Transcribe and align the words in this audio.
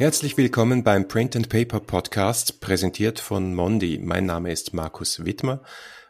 Herzlich 0.00 0.38
willkommen 0.38 0.82
beim 0.82 1.08
Print 1.08 1.36
and 1.36 1.50
Paper 1.50 1.78
Podcast, 1.78 2.62
präsentiert 2.62 3.20
von 3.20 3.54
Mondi. 3.54 4.00
Mein 4.02 4.24
Name 4.24 4.50
ist 4.50 4.72
Markus 4.72 5.26
Wittmer 5.26 5.60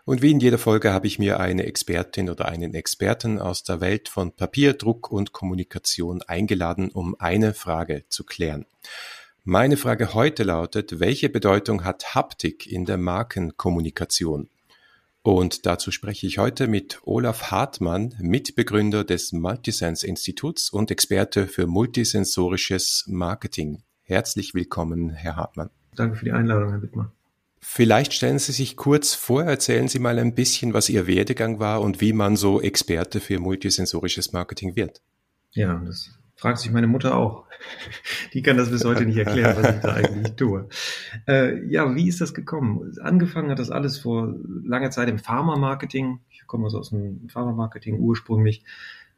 und 0.04 0.22
wie 0.22 0.30
in 0.30 0.38
jeder 0.38 0.58
Folge 0.58 0.92
habe 0.92 1.08
ich 1.08 1.18
mir 1.18 1.40
eine 1.40 1.66
Expertin 1.66 2.30
oder 2.30 2.46
einen 2.46 2.72
Experten 2.74 3.40
aus 3.40 3.64
der 3.64 3.80
Welt 3.80 4.08
von 4.08 4.30
Papier, 4.30 4.74
Druck 4.74 5.10
und 5.10 5.32
Kommunikation 5.32 6.22
eingeladen, 6.22 6.92
um 6.92 7.16
eine 7.18 7.52
Frage 7.52 8.04
zu 8.08 8.22
klären. 8.22 8.64
Meine 9.42 9.76
Frage 9.76 10.14
heute 10.14 10.44
lautet, 10.44 11.00
welche 11.00 11.28
Bedeutung 11.28 11.82
hat 11.82 12.14
Haptik 12.14 12.70
in 12.70 12.84
der 12.84 12.96
Markenkommunikation? 12.96 14.50
Und 15.22 15.66
dazu 15.66 15.90
spreche 15.90 16.26
ich 16.26 16.38
heute 16.38 16.66
mit 16.66 17.00
Olaf 17.02 17.50
Hartmann, 17.50 18.14
Mitbegründer 18.20 19.04
des 19.04 19.32
Multisense 19.32 20.06
Instituts 20.06 20.70
und 20.70 20.90
Experte 20.90 21.46
für 21.46 21.66
multisensorisches 21.66 23.04
Marketing. 23.06 23.82
Herzlich 24.02 24.54
willkommen, 24.54 25.10
Herr 25.10 25.36
Hartmann. 25.36 25.68
Danke 25.94 26.16
für 26.16 26.24
die 26.24 26.32
Einladung, 26.32 26.70
Herr 26.70 26.82
Wittmer. 26.82 27.12
Vielleicht 27.60 28.14
stellen 28.14 28.38
Sie 28.38 28.52
sich 28.52 28.76
kurz 28.76 29.14
vor, 29.14 29.44
erzählen 29.44 29.88
Sie 29.88 29.98
mal 29.98 30.18
ein 30.18 30.34
bisschen, 30.34 30.72
was 30.72 30.88
Ihr 30.88 31.06
Werdegang 31.06 31.58
war 31.58 31.82
und 31.82 32.00
wie 32.00 32.14
man 32.14 32.36
so 32.36 32.62
Experte 32.62 33.20
für 33.20 33.38
multisensorisches 33.38 34.32
Marketing 34.32 34.74
wird. 34.76 35.02
Ja, 35.52 35.74
das 35.84 36.18
Fragt 36.40 36.58
sich 36.58 36.70
meine 36.70 36.86
Mutter 36.86 37.18
auch. 37.18 37.44
Die 38.32 38.40
kann 38.40 38.56
das 38.56 38.70
bis 38.70 38.86
heute 38.86 39.04
nicht 39.04 39.18
erklären, 39.18 39.62
was 39.62 39.74
ich 39.74 39.80
da 39.82 39.92
eigentlich 39.92 40.36
tue. 40.36 40.68
Äh, 41.28 41.66
ja, 41.66 41.94
wie 41.94 42.08
ist 42.08 42.22
das 42.22 42.32
gekommen? 42.32 42.96
Angefangen 43.02 43.50
hat 43.50 43.58
das 43.58 43.70
alles 43.70 43.98
vor 43.98 44.34
langer 44.64 44.90
Zeit 44.90 45.10
im 45.10 45.18
Pharma-Marketing. 45.18 46.20
Ich 46.30 46.46
komme 46.46 46.64
also 46.64 46.78
aus 46.78 46.88
dem 46.88 47.28
Pharma-Marketing 47.28 47.98
ursprünglich. 47.98 48.64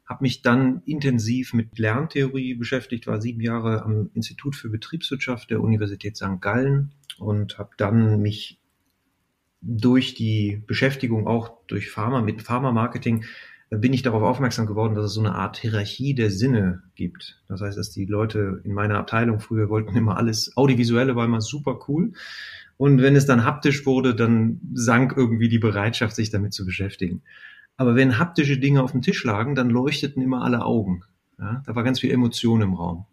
Habe 0.05 0.23
mich 0.23 0.41
dann 0.41 0.81
intensiv 0.85 1.53
mit 1.53 1.79
Lerntheorie 1.79 2.55
beschäftigt, 2.55 3.07
war 3.07 3.21
sieben 3.21 3.39
Jahre 3.39 3.83
am 3.83 4.09
Institut 4.13 4.57
für 4.57 4.67
Betriebswirtschaft 4.67 5.49
der 5.49 5.61
Universität 5.61 6.17
St. 6.17 6.41
Gallen 6.41 6.91
und 7.19 7.57
habe 7.57 7.69
dann 7.77 8.21
mich 8.21 8.59
durch 9.61 10.13
die 10.13 10.61
Beschäftigung 10.67 11.25
auch 11.25 11.53
durch 11.67 11.89
Pharma 11.89 12.21
mit 12.21 12.41
Pharma-Marketing 12.41 13.23
bin 13.77 13.93
ich 13.93 14.01
darauf 14.01 14.23
aufmerksam 14.23 14.65
geworden, 14.65 14.95
dass 14.95 15.05
es 15.05 15.13
so 15.13 15.21
eine 15.21 15.35
Art 15.35 15.57
Hierarchie 15.57 16.13
der 16.13 16.29
Sinne 16.29 16.83
gibt. 16.95 17.41
Das 17.47 17.61
heißt, 17.61 17.77
dass 17.77 17.91
die 17.91 18.05
Leute 18.05 18.61
in 18.63 18.73
meiner 18.73 18.97
Abteilung 18.97 19.39
früher 19.39 19.69
wollten 19.69 19.95
immer 19.95 20.17
alles, 20.17 20.55
Audiovisuelle 20.57 21.15
war 21.15 21.25
immer 21.25 21.41
super 21.41 21.79
cool. 21.87 22.13
Und 22.77 23.01
wenn 23.01 23.15
es 23.15 23.25
dann 23.25 23.45
haptisch 23.45 23.85
wurde, 23.85 24.15
dann 24.15 24.59
sank 24.73 25.13
irgendwie 25.15 25.49
die 25.49 25.59
Bereitschaft, 25.59 26.15
sich 26.15 26.29
damit 26.29 26.53
zu 26.53 26.65
beschäftigen. 26.65 27.21
Aber 27.77 27.95
wenn 27.95 28.19
haptische 28.19 28.57
Dinge 28.57 28.83
auf 28.83 28.91
dem 28.91 29.01
Tisch 29.01 29.23
lagen, 29.23 29.55
dann 29.55 29.69
leuchteten 29.69 30.21
immer 30.21 30.43
alle 30.43 30.65
Augen. 30.65 31.03
Ja, 31.39 31.63
da 31.65 31.75
war 31.75 31.83
ganz 31.83 31.99
viel 31.99 32.11
Emotion 32.11 32.61
im 32.61 32.73
Raum. 32.73 33.05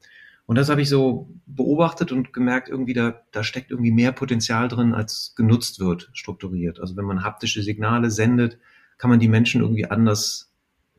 Und 0.47 0.57
das 0.57 0.69
habe 0.69 0.83
ich 0.83 0.89
so 0.89 1.31
beobachtet 1.47 2.11
und 2.11 2.33
gemerkt, 2.33 2.69
irgendwie 2.69 2.93
da, 2.93 3.21
da 3.31 3.45
steckt 3.45 3.71
irgendwie 3.71 3.93
mehr 3.93 4.11
Potenzial 4.11 4.67
drin, 4.67 4.95
als 4.95 5.35
genutzt 5.37 5.79
wird, 5.79 6.11
strukturiert. 6.13 6.81
Also 6.81 6.97
wenn 6.97 7.05
man 7.05 7.23
haptische 7.23 7.63
Signale 7.63 8.11
sendet, 8.11 8.59
kann 8.99 9.11
man 9.11 9.21
die 9.21 9.29
Menschen 9.29 9.61
irgendwie 9.61 9.87
anders 9.87 10.50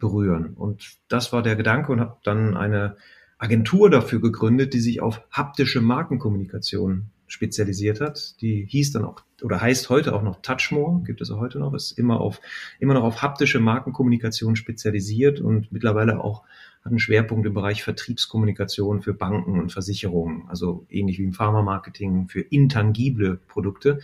berühren. 0.02 0.54
Und 0.56 0.98
das 1.08 1.32
war 1.32 1.42
der 1.42 1.56
Gedanke 1.56 1.94
und 1.94 2.02
habe 2.02 2.18
dann 2.24 2.58
eine 2.58 2.98
Agentur 3.38 3.90
dafür 3.90 4.20
gegründet, 4.20 4.74
die 4.74 4.82
sich 4.82 5.02
auf 5.02 5.22
haptische 5.32 5.80
Markenkommunikation 5.80 7.12
spezialisiert 7.28 8.02
hat. 8.02 8.42
Die 8.42 8.66
hieß 8.68 8.92
dann 8.92 9.06
auch 9.06 9.22
oder 9.42 9.62
heißt 9.62 9.90
heute 9.90 10.14
auch 10.14 10.22
noch 10.22 10.42
Touchmore, 10.42 11.02
gibt 11.04 11.22
es 11.22 11.32
auch 11.32 11.40
heute 11.40 11.60
noch, 11.60 11.74
ist 11.74 11.98
immer 11.98 12.20
auf 12.20 12.42
immer 12.80 12.94
noch 12.94 13.04
auf 13.04 13.22
haptische 13.22 13.60
Markenkommunikation 13.60 14.56
spezialisiert 14.56 15.40
und 15.40 15.72
mittlerweile 15.72 16.22
auch 16.22 16.44
hat 16.82 16.92
einen 16.92 17.00
Schwerpunkt 17.00 17.46
im 17.46 17.54
Bereich 17.54 17.84
Vertriebskommunikation 17.84 19.02
für 19.02 19.14
Banken 19.14 19.60
und 19.60 19.72
Versicherungen, 19.72 20.50
also 20.50 20.86
ähnlich 20.90 21.20
wie 21.20 21.24
im 21.24 21.34
Pharma-Marketing 21.34 22.28
für 22.28 22.42
intangible 22.42 23.40
Produkte, 23.48 24.00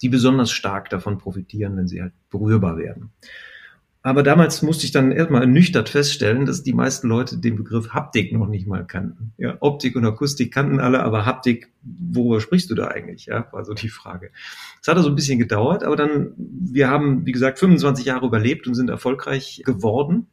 die 0.00 0.08
besonders 0.08 0.50
stark 0.50 0.88
davon 0.90 1.18
profitieren, 1.18 1.76
wenn 1.76 1.88
sie 1.88 2.00
halt 2.00 2.14
berührbar 2.30 2.78
werden. 2.78 3.10
Aber 4.04 4.24
damals 4.24 4.62
musste 4.62 4.84
ich 4.84 4.90
dann 4.90 5.12
erstmal 5.12 5.42
ernüchtert 5.42 5.88
feststellen, 5.88 6.44
dass 6.44 6.64
die 6.64 6.72
meisten 6.72 7.06
Leute 7.06 7.38
den 7.38 7.54
Begriff 7.54 7.90
Haptik 7.90 8.32
noch 8.32 8.48
nicht 8.48 8.66
mal 8.66 8.84
kannten. 8.84 9.32
Ja, 9.38 9.56
Optik 9.60 9.94
und 9.94 10.04
Akustik 10.04 10.52
kannten 10.52 10.80
alle, 10.80 11.04
aber 11.04 11.24
Haptik, 11.24 11.72
worüber 11.82 12.40
sprichst 12.40 12.68
du 12.70 12.74
da 12.74 12.88
eigentlich? 12.88 13.26
Ja, 13.26 13.46
war 13.52 13.64
so 13.64 13.74
die 13.74 13.88
Frage. 13.88 14.32
Es 14.80 14.88
hat 14.88 14.96
also 14.96 15.08
ein 15.08 15.14
bisschen 15.14 15.38
gedauert, 15.38 15.84
aber 15.84 15.94
dann, 15.94 16.32
wir 16.36 16.88
haben, 16.88 17.26
wie 17.26 17.32
gesagt, 17.32 17.60
25 17.60 18.04
Jahre 18.04 18.26
überlebt 18.26 18.66
und 18.66 18.74
sind 18.74 18.90
erfolgreich 18.90 19.62
geworden. 19.64 20.26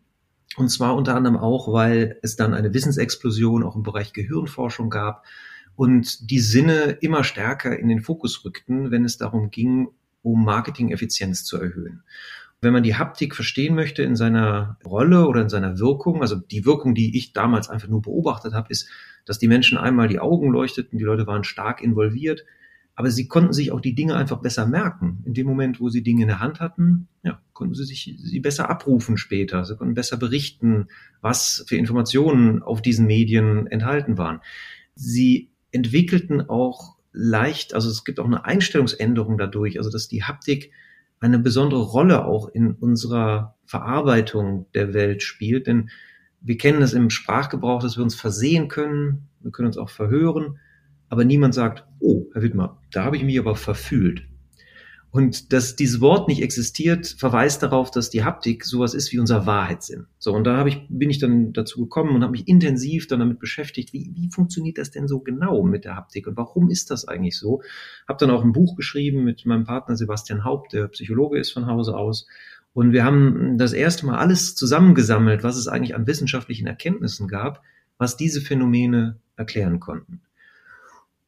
Und 0.58 0.70
zwar 0.70 0.96
unter 0.96 1.16
anderem 1.16 1.38
auch, 1.38 1.72
weil 1.72 2.18
es 2.24 2.36
dann 2.36 2.56
eine 2.56 2.74
Wissensexplosion 2.74 3.64
auch 3.64 3.76
im 3.76 3.84
Bereich 3.84 4.14
Gehirnforschung 4.14 4.90
gab 4.90 5.24
und 5.76 6.32
die 6.32 6.40
Sinne 6.40 6.98
immer 7.02 7.24
stärker 7.24 7.78
in 7.78 7.88
den 7.88 8.02
Fokus 8.02 8.44
rückten, 8.44 8.90
wenn 8.90 9.06
es 9.06 9.18
darum 9.18 9.52
ging, 9.52 9.90
um 10.24 10.44
Marketing-Effizienz 10.44 11.46
zu 11.46 11.58
erhöhen. 11.58 12.04
Wenn 12.62 12.74
man 12.74 12.84
die 12.84 12.96
Haptik 12.96 13.36
verstehen 13.36 13.74
möchte 13.74 14.04
in 14.04 14.16
seiner 14.16 14.78
Rolle 14.86 15.28
oder 15.28 15.42
in 15.42 15.50
seiner 15.50 15.80
Wirkung, 15.80 16.22
also 16.22 16.36
die 16.36 16.66
Wirkung, 16.66 16.94
die 16.94 17.18
ich 17.18 17.32
damals 17.32 17.70
einfach 17.70 17.88
nur 17.88 18.02
beobachtet 18.02 18.54
habe, 18.54 18.68
ist, 18.70 18.90
dass 19.26 19.40
die 19.40 19.48
Menschen 19.48 19.78
einmal 19.78 20.08
die 20.08 20.20
Augen 20.20 20.52
leuchteten, 20.52 20.98
die 20.98 21.06
Leute 21.06 21.26
waren 21.26 21.44
stark 21.44 21.82
involviert, 21.82 22.46
aber 22.96 23.12
sie 23.12 23.30
konnten 23.30 23.54
sich 23.54 23.72
auch 23.72 23.80
die 23.80 23.96
Dinge 23.96 24.18
einfach 24.18 24.42
besser 24.42 24.66
merken. 24.66 25.24
In 25.24 25.34
dem 25.34 25.48
Moment, 25.48 25.80
wo 25.80 25.88
sie 25.88 26.04
Dinge 26.04 26.24
in 26.24 26.28
der 26.28 26.42
Hand 26.42 26.60
hatten, 26.60 27.08
ja, 27.24 27.42
konnten 27.54 27.74
sie 27.74 27.86
sich 27.86 28.14
sie 28.22 28.40
besser 28.42 28.70
abrufen 28.70 29.18
später. 29.18 29.64
Sie 29.64 29.78
konnten 29.78 29.94
besser 29.94 30.18
berichten, 30.18 30.88
was 31.22 31.64
für 31.66 31.78
Informationen 31.78 32.62
auf 32.62 32.82
diesen 32.82 33.08
Medien 33.08 33.68
enthalten 33.68 34.18
waren. 34.18 34.42
Sie 34.96 35.50
entwickelten 35.72 36.50
auch 36.50 36.98
leicht, 37.14 37.74
also 37.74 37.90
es 37.90 38.04
gibt 38.04 38.20
auch 38.20 38.26
eine 38.26 38.44
Einstellungsänderung 38.44 39.38
dadurch, 39.38 39.78
also 39.78 39.90
dass 39.90 40.10
die 40.10 40.24
Haptik 40.24 40.72
eine 41.20 41.40
besondere 41.40 41.82
Rolle 41.82 42.26
auch 42.26 42.48
in 42.48 42.72
unserer 42.74 43.56
Verarbeitung 43.66 44.68
der 44.74 44.94
Welt 44.94 45.22
spielt. 45.24 45.68
Denn 45.68 45.90
wir 46.42 46.58
kennen 46.58 46.82
es 46.82 46.94
im 46.94 47.10
Sprachgebrauch, 47.10 47.82
dass 47.82 47.98
wir 47.98 48.04
uns 48.04 48.16
versehen 48.16 48.68
können, 48.68 49.30
wir 49.42 49.52
können 49.52 49.68
uns 49.68 49.78
auch 49.78 49.90
verhören, 49.90 50.60
aber 51.10 51.26
niemand 51.26 51.54
sagt, 51.54 51.86
oh, 52.00 52.28
Herr 52.34 52.42
Wittmer, 52.42 52.82
da 52.92 53.04
habe 53.04 53.18
ich 53.18 53.24
mich 53.24 53.40
aber 53.40 53.56
verfühlt. 53.56 54.29
Und 55.12 55.54
dass 55.54 55.76
dieses 55.76 56.02
Wort 56.02 56.28
nicht 56.28 56.44
existiert, 56.44 57.08
verweist 57.18 57.64
darauf, 57.64 57.90
dass 57.90 58.12
die 58.12 58.24
Haptik 58.24 58.64
sowas 58.64 58.94
ist 58.94 59.12
wie 59.12 59.18
unser 59.18 59.48
Wahrheitssinn. 59.48 60.06
So, 60.20 60.34
und 60.34 60.44
da 60.44 60.58
habe 60.58 60.70
ich, 60.70 60.86
bin 60.88 61.10
ich 61.10 61.18
dann 61.18 61.52
dazu 61.52 61.82
gekommen 61.82 62.16
und 62.16 62.22
habe 62.22 62.34
mich 62.34 62.48
intensiv 62.48 63.08
dann 63.08 63.20
damit 63.20 63.40
beschäftigt, 63.40 63.92
wie, 63.92 64.12
wie 64.14 64.30
funktioniert 64.30 64.78
das 64.78 64.92
denn 64.92 65.08
so 65.08 65.20
genau 65.20 65.64
mit 65.64 65.84
der 65.84 65.96
Haptik 65.96 66.28
und 66.28 66.38
warum 66.38 66.70
ist 66.70 66.92
das 66.92 67.08
eigentlich 67.08 67.40
so? 67.40 67.64
Habe 68.08 68.20
dann 68.20 68.30
auch 68.30 68.44
ein 68.44 68.54
Buch 68.54 68.76
geschrieben 68.76 69.24
mit 69.24 69.48
meinem 69.48 69.66
Partner 69.66 69.96
Sebastian 69.96 70.44
Haupt, 70.44 70.74
der 70.74 70.88
Psychologe 70.90 71.40
ist 71.40 71.52
von 71.52 71.66
Hause 71.66 71.98
aus. 71.98 72.28
Und 72.74 72.94
wir 72.94 73.04
haben 73.04 73.58
das 73.58 73.74
erste 73.74 74.06
Mal 74.06 74.20
alles 74.20 74.54
zusammengesammelt, 74.54 75.44
was 75.44 75.58
es 75.58 75.68
eigentlich 75.68 75.96
an 75.96 76.06
wissenschaftlichen 76.06 76.68
Erkenntnissen 76.68 77.28
gab, 77.28 77.64
was 77.98 78.16
diese 78.16 78.42
Phänomene 78.42 79.18
erklären 79.36 79.80
konnten. 79.80 80.22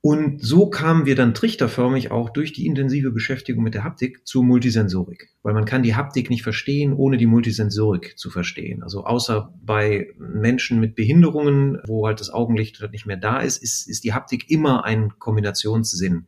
Und 0.03 0.44
so 0.44 0.67
kamen 0.67 1.06
wir 1.06 1.16
dann 1.16 1.35
trichterförmig 1.35 2.09
auch 2.09 2.31
durch 2.31 2.53
die 2.53 2.66
intensive 2.66 3.12
Beschäftigung 3.12 3.63
mit 3.63 3.75
der 3.75 3.84
Haptik 3.84 4.25
zur 4.25 4.44
Multisensorik. 4.44 5.29
Weil 5.44 5.53
man 5.53 5.66
kann 5.66 5.84
die 5.84 5.95
Haptik 5.95 6.31
nicht 6.31 6.41
verstehen, 6.41 6.94
ohne 6.94 7.17
die 7.17 7.28
Multisensorik 7.28 8.17
zu 8.17 8.31
verstehen. 8.31 8.81
Also 8.81 9.06
außer 9.06 9.53
bei 9.63 10.07
Menschen 10.17 10.79
mit 10.79 10.95
Behinderungen, 10.95 11.78
wo 11.85 12.07
halt 12.07 12.19
das 12.19 12.31
Augenlicht 12.31 12.81
halt 12.81 12.94
nicht 12.94 13.06
mehr 13.06 13.18
da 13.18 13.42
ist, 13.42 13.62
ist, 13.62 13.88
ist 13.88 14.03
die 14.03 14.13
Haptik 14.13 14.50
immer 14.50 14.86
ein 14.86 15.19
Kombinationssinn. 15.19 16.25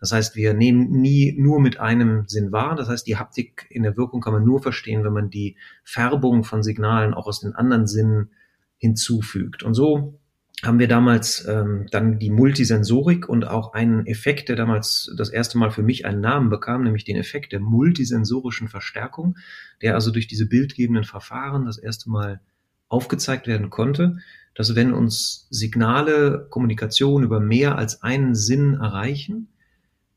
Das 0.00 0.12
heißt, 0.12 0.34
wir 0.34 0.54
nehmen 0.54 0.90
nie 0.90 1.36
nur 1.38 1.60
mit 1.60 1.78
einem 1.78 2.24
Sinn 2.26 2.52
wahr. 2.52 2.74
Das 2.74 2.88
heißt, 2.88 3.06
die 3.06 3.18
Haptik 3.18 3.66
in 3.68 3.82
der 3.82 3.98
Wirkung 3.98 4.22
kann 4.22 4.32
man 4.32 4.44
nur 4.44 4.62
verstehen, 4.62 5.04
wenn 5.04 5.12
man 5.12 5.28
die 5.28 5.58
Färbung 5.84 6.42
von 6.42 6.62
Signalen 6.62 7.12
auch 7.12 7.26
aus 7.26 7.40
den 7.40 7.54
anderen 7.54 7.86
Sinnen 7.86 8.30
hinzufügt. 8.78 9.62
Und 9.62 9.74
so 9.74 10.19
haben 10.62 10.78
wir 10.78 10.88
damals 10.88 11.46
ähm, 11.46 11.86
dann 11.90 12.18
die 12.18 12.30
Multisensorik 12.30 13.28
und 13.28 13.46
auch 13.46 13.72
einen 13.72 14.06
Effekt, 14.06 14.48
der 14.48 14.56
damals 14.56 15.12
das 15.16 15.30
erste 15.30 15.56
Mal 15.56 15.70
für 15.70 15.82
mich 15.82 16.04
einen 16.04 16.20
Namen 16.20 16.50
bekam, 16.50 16.82
nämlich 16.82 17.04
den 17.04 17.16
Effekt 17.16 17.52
der 17.52 17.60
multisensorischen 17.60 18.68
Verstärkung, 18.68 19.38
der 19.80 19.94
also 19.94 20.10
durch 20.10 20.26
diese 20.26 20.46
bildgebenden 20.46 21.04
Verfahren 21.04 21.64
das 21.64 21.78
erste 21.78 22.10
Mal 22.10 22.40
aufgezeigt 22.88 23.46
werden 23.46 23.70
konnte, 23.70 24.18
dass 24.54 24.74
wenn 24.74 24.92
uns 24.92 25.46
Signale, 25.50 26.46
Kommunikation 26.50 27.22
über 27.22 27.40
mehr 27.40 27.78
als 27.78 28.02
einen 28.02 28.34
Sinn 28.34 28.74
erreichen, 28.74 29.48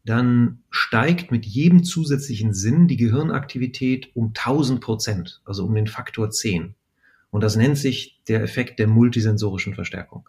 dann 0.04 0.60
steigt 0.69 1.31
mit 1.31 1.45
jedem 1.45 1.84
zusätzlichen 1.84 2.54
Sinn 2.54 2.88
die 2.88 2.98
Gehirnaktivität 2.98 4.13
um 4.16 4.34
1000 4.36 4.81
Prozent, 4.81 5.42
also 5.45 5.66
um 5.66 5.74
den 5.74 5.88
Faktor 5.88 6.30
10. 6.30 6.75
Und 7.30 7.42
das 7.42 7.56
nennt 7.56 7.78
sich 7.78 8.19
der 8.27 8.41
Effekt 8.41 8.79
der 8.79 8.87
multisensorischen 8.87 9.75
Verstärkung. 9.75 10.27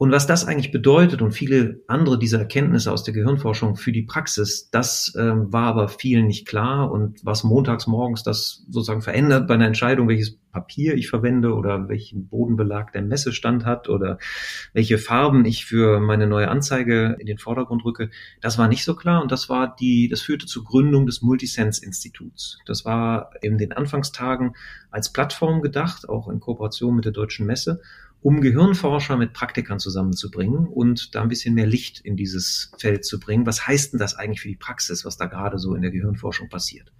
Und 0.00 0.12
was 0.12 0.26
das 0.26 0.46
eigentlich 0.46 0.72
bedeutet 0.72 1.20
und 1.20 1.32
viele 1.32 1.82
andere 1.86 2.18
dieser 2.18 2.38
Erkenntnisse 2.38 2.90
aus 2.90 3.04
der 3.04 3.12
Gehirnforschung 3.12 3.76
für 3.76 3.92
die 3.92 4.02
Praxis, 4.02 4.70
das 4.70 5.14
äh, 5.14 5.32
war 5.34 5.66
aber 5.66 5.88
vielen 5.88 6.26
nicht 6.26 6.48
klar. 6.48 6.90
Und 6.90 7.22
was 7.22 7.44
montags 7.44 7.86
morgens 7.86 8.22
das 8.22 8.64
sozusagen 8.70 9.02
verändert 9.02 9.46
bei 9.46 9.54
einer 9.54 9.66
Entscheidung, 9.66 10.08
welches 10.08 10.38
Papier 10.52 10.94
ich 10.94 11.08
verwende 11.08 11.54
oder 11.54 11.88
welchen 11.88 12.28
Bodenbelag 12.28 12.92
der 12.92 13.02
Messestand 13.02 13.64
hat 13.66 13.88
oder 13.88 14.18
welche 14.72 14.96
Farben 14.98 15.44
ich 15.44 15.66
für 15.66 16.00
meine 16.00 16.26
neue 16.26 16.48
Anzeige 16.48 17.16
in 17.20 17.26
den 17.26 17.38
Vordergrund 17.38 17.84
rücke, 17.84 18.10
das 18.40 18.56
war 18.56 18.68
nicht 18.68 18.84
so 18.84 18.96
klar. 18.96 19.20
Und 19.20 19.30
das 19.30 19.50
war 19.50 19.76
die, 19.78 20.08
das 20.08 20.22
führte 20.22 20.46
zur 20.46 20.64
Gründung 20.64 21.04
des 21.04 21.20
Multisense-Instituts. 21.20 22.58
Das 22.64 22.86
war 22.86 23.30
in 23.42 23.58
den 23.58 23.72
Anfangstagen 23.72 24.56
als 24.90 25.12
Plattform 25.12 25.62
gedacht, 25.62 26.08
auch 26.08 26.28
in 26.28 26.40
Kooperation 26.40 26.96
mit 26.96 27.04
der 27.04 27.12
Deutschen 27.12 27.29
Messe 27.38 27.80
um 28.22 28.40
Gehirnforscher 28.40 29.16
mit 29.16 29.32
Praktikern 29.32 29.78
zusammenzubringen 29.78 30.66
und 30.66 31.14
da 31.14 31.22
ein 31.22 31.28
bisschen 31.28 31.54
mehr 31.54 31.66
Licht 31.66 32.00
in 32.00 32.16
dieses 32.16 32.70
Feld 32.78 33.04
zu 33.04 33.18
bringen. 33.18 33.46
Was 33.46 33.66
heißt 33.66 33.92
denn 33.92 34.00
das 34.00 34.14
eigentlich 34.14 34.42
für 34.42 34.48
die 34.48 34.56
Praxis, 34.56 35.04
was 35.04 35.16
da 35.16 35.26
gerade 35.26 35.58
so 35.58 35.74
in 35.74 35.82
der 35.82 35.90
Gehirnforschung 35.90 36.48
passiert? 36.48 36.92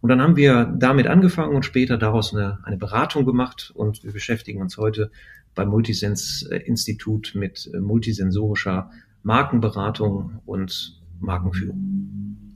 Und 0.00 0.10
dann 0.10 0.22
haben 0.22 0.36
wir 0.36 0.72
damit 0.78 1.08
angefangen 1.08 1.56
und 1.56 1.64
später 1.64 1.98
daraus 1.98 2.32
eine, 2.32 2.60
eine 2.62 2.76
Beratung 2.76 3.24
gemacht 3.26 3.72
und 3.74 4.04
wir 4.04 4.12
beschäftigen 4.12 4.60
uns 4.62 4.76
heute 4.76 5.10
beim 5.54 5.68
Multisens-Institut 5.68 7.32
mit 7.34 7.70
multisensorischer 7.78 8.90
Markenberatung 9.22 10.40
und 10.46 11.00
Markenführung. 11.18 12.46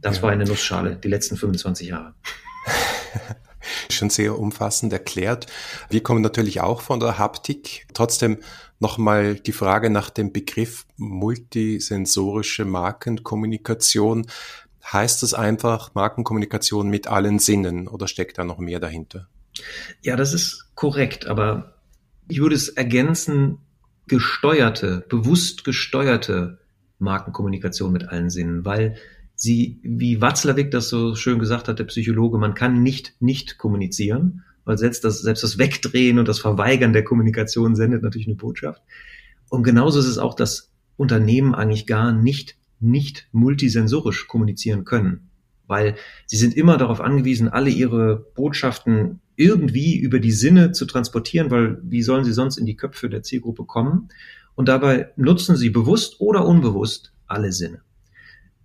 Das 0.00 0.18
ja. 0.18 0.22
war 0.22 0.30
eine 0.30 0.44
Nussschale, 0.44 0.96
die 0.96 1.08
letzten 1.08 1.36
25 1.36 1.88
Jahre. 1.88 2.14
schon 3.90 4.10
sehr 4.10 4.38
umfassend 4.38 4.92
erklärt. 4.92 5.46
Wir 5.88 6.02
kommen 6.02 6.22
natürlich 6.22 6.60
auch 6.60 6.80
von 6.80 7.00
der 7.00 7.18
Haptik. 7.18 7.86
Trotzdem 7.94 8.38
nochmal 8.78 9.34
die 9.36 9.52
Frage 9.52 9.90
nach 9.90 10.10
dem 10.10 10.32
Begriff 10.32 10.86
multisensorische 10.96 12.64
Markenkommunikation. 12.64 14.26
Heißt 14.92 15.22
das 15.22 15.34
einfach 15.34 15.94
Markenkommunikation 15.94 16.88
mit 16.88 17.06
allen 17.06 17.38
Sinnen 17.38 17.86
oder 17.86 18.08
steckt 18.08 18.38
da 18.38 18.44
noch 18.44 18.58
mehr 18.58 18.80
dahinter? 18.80 19.28
Ja, 20.00 20.16
das 20.16 20.32
ist 20.32 20.70
korrekt, 20.74 21.26
aber 21.26 21.74
ich 22.28 22.40
würde 22.40 22.54
es 22.54 22.68
ergänzen, 22.68 23.58
gesteuerte, 24.06 25.04
bewusst 25.08 25.64
gesteuerte 25.64 26.58
Markenkommunikation 26.98 27.92
mit 27.92 28.08
allen 28.08 28.30
Sinnen, 28.30 28.64
weil 28.64 28.96
sie, 29.40 29.80
wie 29.82 30.20
Watzlawick 30.20 30.70
das 30.70 30.90
so 30.90 31.14
schön 31.14 31.38
gesagt 31.38 31.66
hat, 31.66 31.78
der 31.78 31.84
Psychologe, 31.84 32.36
man 32.36 32.52
kann 32.54 32.82
nicht 32.82 33.14
nicht 33.20 33.56
kommunizieren, 33.56 34.44
weil 34.64 34.76
selbst 34.76 35.02
das, 35.02 35.22
selbst 35.22 35.42
das 35.42 35.56
Wegdrehen 35.56 36.18
und 36.18 36.28
das 36.28 36.38
Verweigern 36.38 36.92
der 36.92 37.04
Kommunikation 37.04 37.74
sendet 37.74 38.02
natürlich 38.02 38.26
eine 38.26 38.36
Botschaft. 38.36 38.82
Und 39.48 39.62
genauso 39.62 39.98
ist 39.98 40.06
es 40.06 40.18
auch, 40.18 40.34
dass 40.34 40.70
Unternehmen 40.98 41.54
eigentlich 41.54 41.86
gar 41.86 42.12
nicht, 42.12 42.56
nicht 42.80 43.28
multisensorisch 43.32 44.28
kommunizieren 44.28 44.84
können, 44.84 45.30
weil 45.66 45.96
sie 46.26 46.36
sind 46.36 46.54
immer 46.54 46.76
darauf 46.76 47.00
angewiesen, 47.00 47.48
alle 47.48 47.70
ihre 47.70 48.26
Botschaften 48.34 49.20
irgendwie 49.36 49.96
über 49.96 50.20
die 50.20 50.32
Sinne 50.32 50.72
zu 50.72 50.84
transportieren, 50.84 51.50
weil 51.50 51.78
wie 51.82 52.02
sollen 52.02 52.26
sie 52.26 52.34
sonst 52.34 52.58
in 52.58 52.66
die 52.66 52.76
Köpfe 52.76 53.08
der 53.08 53.22
Zielgruppe 53.22 53.64
kommen? 53.64 54.10
Und 54.54 54.68
dabei 54.68 55.12
nutzen 55.16 55.56
sie 55.56 55.70
bewusst 55.70 56.20
oder 56.20 56.44
unbewusst 56.46 57.14
alle 57.26 57.52
Sinne. 57.52 57.80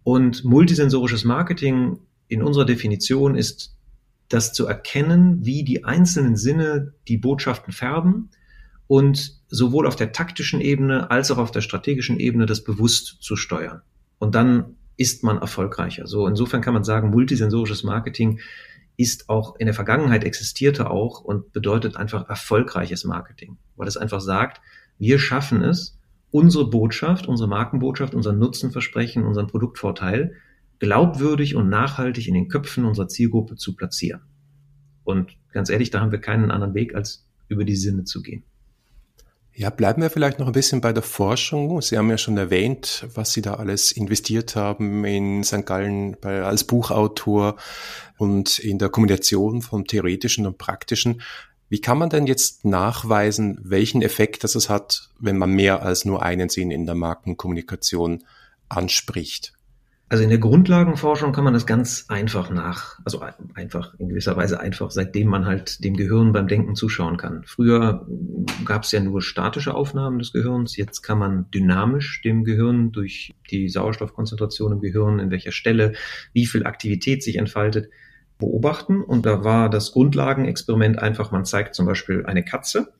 Und 0.06 0.46
multisensorisches 0.46 1.24
Marketing 1.25 1.98
in 2.28 2.44
unserer 2.44 2.66
Definition 2.66 3.36
ist 3.36 3.75
das 4.30 4.54
zu 4.54 4.68
erkennen, 4.68 5.44
wie 5.44 5.63
die 5.63 5.84
einzelnen 5.84 6.36
Sinne 6.36 6.94
die 7.07 7.18
Botschaften 7.18 7.74
färben 7.74 8.30
und 8.86 9.42
sowohl 9.48 9.88
auf 9.88 9.96
der 9.96 10.12
taktischen 10.12 10.62
Ebene 10.62 11.10
als 11.10 11.31
auch 11.31 11.40
auf 11.40 11.50
der 11.50 11.62
strategischen 11.62 12.19
Ebene 12.19 12.46
das 12.46 12.63
bewusst 12.63 13.18
zu 13.22 13.36
steuern. 13.36 13.81
Und 14.19 14.36
dann 14.36 14.75
ist 14.96 15.24
man 15.24 15.40
erfolgreicher. 15.40 16.06
So, 16.06 16.28
insofern 16.28 16.62
kann 16.62 16.75
man 16.75 16.84
sagen, 16.84 17.10
multisensorisches 17.10 17.84
Marketing 17.84 18.40
ist 18.98 19.28
auch 19.28 19.56
in 19.56 19.66
der 19.66 19.74
Vergangenheit 19.74 20.24
existierte 20.24 20.92
auch 20.92 21.22
und 21.22 21.51
bedeutet 21.51 21.98
einfach 21.98 22.30
erfolgreiches 22.30 23.06
Marketing, 23.06 23.58
weil 23.75 23.88
es 23.88 23.98
einfach 23.98 24.22
sagt, 24.22 24.62
wir 25.00 25.18
schaffen 25.18 25.63
es, 25.63 25.98
unsere 26.36 26.70
Botschaft, 26.70 27.28
unsere 27.28 27.48
Markenbotschaft, 27.48 28.14
unser 28.14 28.34
Nutzenversprechen, 28.34 29.24
unseren 29.24 29.48
Produktvorteil 29.48 30.34
glaubwürdig 30.80 31.56
und 31.56 31.70
nachhaltig 31.70 32.28
in 32.28 32.34
den 32.34 32.50
Köpfen 32.50 32.84
unserer 32.84 33.08
Zielgruppe 33.08 33.56
zu 33.56 33.74
platzieren. 33.74 34.20
Und 35.06 35.32
ganz 35.54 35.70
ehrlich, 35.70 35.92
da 35.92 36.02
haben 36.02 36.12
wir 36.12 36.20
keinen 36.20 36.52
anderen 36.52 36.74
Weg, 36.74 36.94
als 36.94 37.26
über 37.48 37.64
die 37.64 37.78
Sinne 37.78 38.04
zu 38.04 38.22
gehen. 38.22 38.44
Ja, 39.54 39.70
bleiben 39.70 40.02
wir 40.02 40.10
vielleicht 40.10 40.40
noch 40.40 40.48
ein 40.48 40.52
bisschen 40.52 40.82
bei 40.82 40.92
der 40.92 41.04
Forschung. 41.04 41.82
Sie 41.82 41.98
haben 41.98 42.10
ja 42.10 42.18
schon 42.18 42.38
erwähnt, 42.38 43.08
was 43.16 43.32
Sie 43.32 43.42
da 43.42 43.54
alles 43.54 43.94
investiert 43.94 44.58
haben 44.58 45.06
in 45.06 45.46
St. 45.46 45.66
Gallen 45.66 46.18
bei, 46.20 46.42
als 46.42 46.66
Buchautor 46.66 47.56
und 48.18 48.60
in 48.60 48.78
der 48.78 48.90
Kombination 48.90 49.62
von 49.62 49.86
theoretischen 49.86 50.46
und 50.46 50.58
praktischen. 50.58 51.22
Wie 51.69 51.81
kann 51.81 51.97
man 51.97 52.09
denn 52.09 52.27
jetzt 52.27 52.63
nachweisen, 52.63 53.59
welchen 53.63 54.01
Effekt 54.01 54.44
das 54.44 54.56
es 54.56 54.69
hat, 54.69 55.09
wenn 55.19 55.38
man 55.38 55.51
mehr 55.51 55.81
als 55.81 56.06
nur 56.06 56.21
einen 56.21 56.50
Sinn 56.50 56.71
in 56.71 56.85
der 56.85 56.95
Markenkommunikation 56.95 58.23
anspricht? 58.69 59.56
Also 60.07 60.23
in 60.23 60.29
der 60.29 60.38
Grundlagenforschung 60.38 61.31
kann 61.31 61.44
man 61.44 61.56
das 61.56 61.65
ganz 61.65 62.06
einfach 62.09 62.51
nach, 62.51 63.00
also 63.03 63.23
einfach, 63.56 63.95
in 63.97 64.09
gewisser 64.09 64.38
Weise 64.38 64.59
einfach, 64.59 64.91
seitdem 64.91 65.27
man 65.27 65.47
halt 65.47 65.83
dem 65.83 65.97
Gehirn 65.97 66.31
beim 66.31 66.47
Denken 66.47 66.75
zuschauen 66.75 67.17
kann. 67.17 67.44
Früher 67.44 68.06
gab 68.65 68.83
es 68.83 68.91
ja 68.91 69.00
nur 69.00 69.23
statische 69.23 69.73
Aufnahmen 69.73 70.19
des 70.19 70.31
Gehirns, 70.31 70.77
jetzt 70.77 71.01
kann 71.01 71.17
man 71.17 71.50
dynamisch 71.50 72.21
dem 72.21 72.44
Gehirn 72.44 72.91
durch 72.91 73.33
die 73.50 73.67
Sauerstoffkonzentration 73.67 74.73
im 74.73 74.79
Gehirn, 74.79 75.17
in 75.17 75.31
welcher 75.31 75.51
Stelle, 75.51 75.94
wie 76.33 76.45
viel 76.45 76.67
Aktivität 76.67 77.23
sich 77.23 77.38
entfaltet, 77.38 77.89
beobachten. 78.38 79.02
Und 79.02 79.26
da 79.26 79.44
war 79.44 79.70
das 79.70 79.92
Grundlagenexperiment 79.92 81.00
einfach, 81.00 81.32
man 81.32 81.46
zeigt 81.46 81.76
zum 81.76 81.86
Beispiel 81.86 82.26
eine 82.26 82.44
Katze 82.44 82.94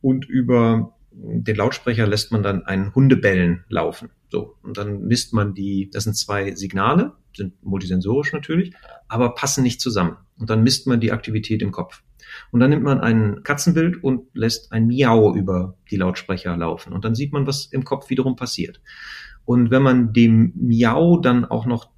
und 0.00 0.24
über 0.28 0.94
den 1.12 1.56
Lautsprecher 1.56 2.06
lässt 2.06 2.32
man 2.32 2.42
dann 2.42 2.64
einen 2.64 2.94
Hundebellen 2.94 3.64
laufen. 3.68 4.10
So. 4.28 4.56
Und 4.62 4.78
dann 4.78 5.02
misst 5.02 5.32
man 5.32 5.54
die, 5.54 5.90
das 5.90 6.04
sind 6.04 6.16
zwei 6.16 6.54
Signale, 6.54 7.12
sind 7.36 7.62
multisensorisch 7.64 8.32
natürlich, 8.32 8.74
aber 9.08 9.34
passen 9.34 9.62
nicht 9.62 9.80
zusammen. 9.80 10.16
Und 10.38 10.50
dann 10.50 10.62
misst 10.62 10.86
man 10.86 11.00
die 11.00 11.12
Aktivität 11.12 11.62
im 11.62 11.72
Kopf. 11.72 12.02
Und 12.52 12.60
dann 12.60 12.70
nimmt 12.70 12.84
man 12.84 13.00
ein 13.00 13.42
Katzenbild 13.42 14.02
und 14.02 14.24
lässt 14.34 14.72
ein 14.72 14.86
Miau 14.86 15.34
über 15.34 15.76
die 15.90 15.96
Lautsprecher 15.96 16.56
laufen. 16.56 16.92
Und 16.92 17.04
dann 17.04 17.14
sieht 17.14 17.32
man, 17.32 17.46
was 17.46 17.66
im 17.66 17.84
Kopf 17.84 18.08
wiederum 18.08 18.36
passiert. 18.36 18.80
Und 19.44 19.70
wenn 19.70 19.82
man 19.82 20.12
dem 20.12 20.52
Miau 20.54 21.18
dann 21.18 21.44
auch 21.44 21.66
noch 21.66 21.90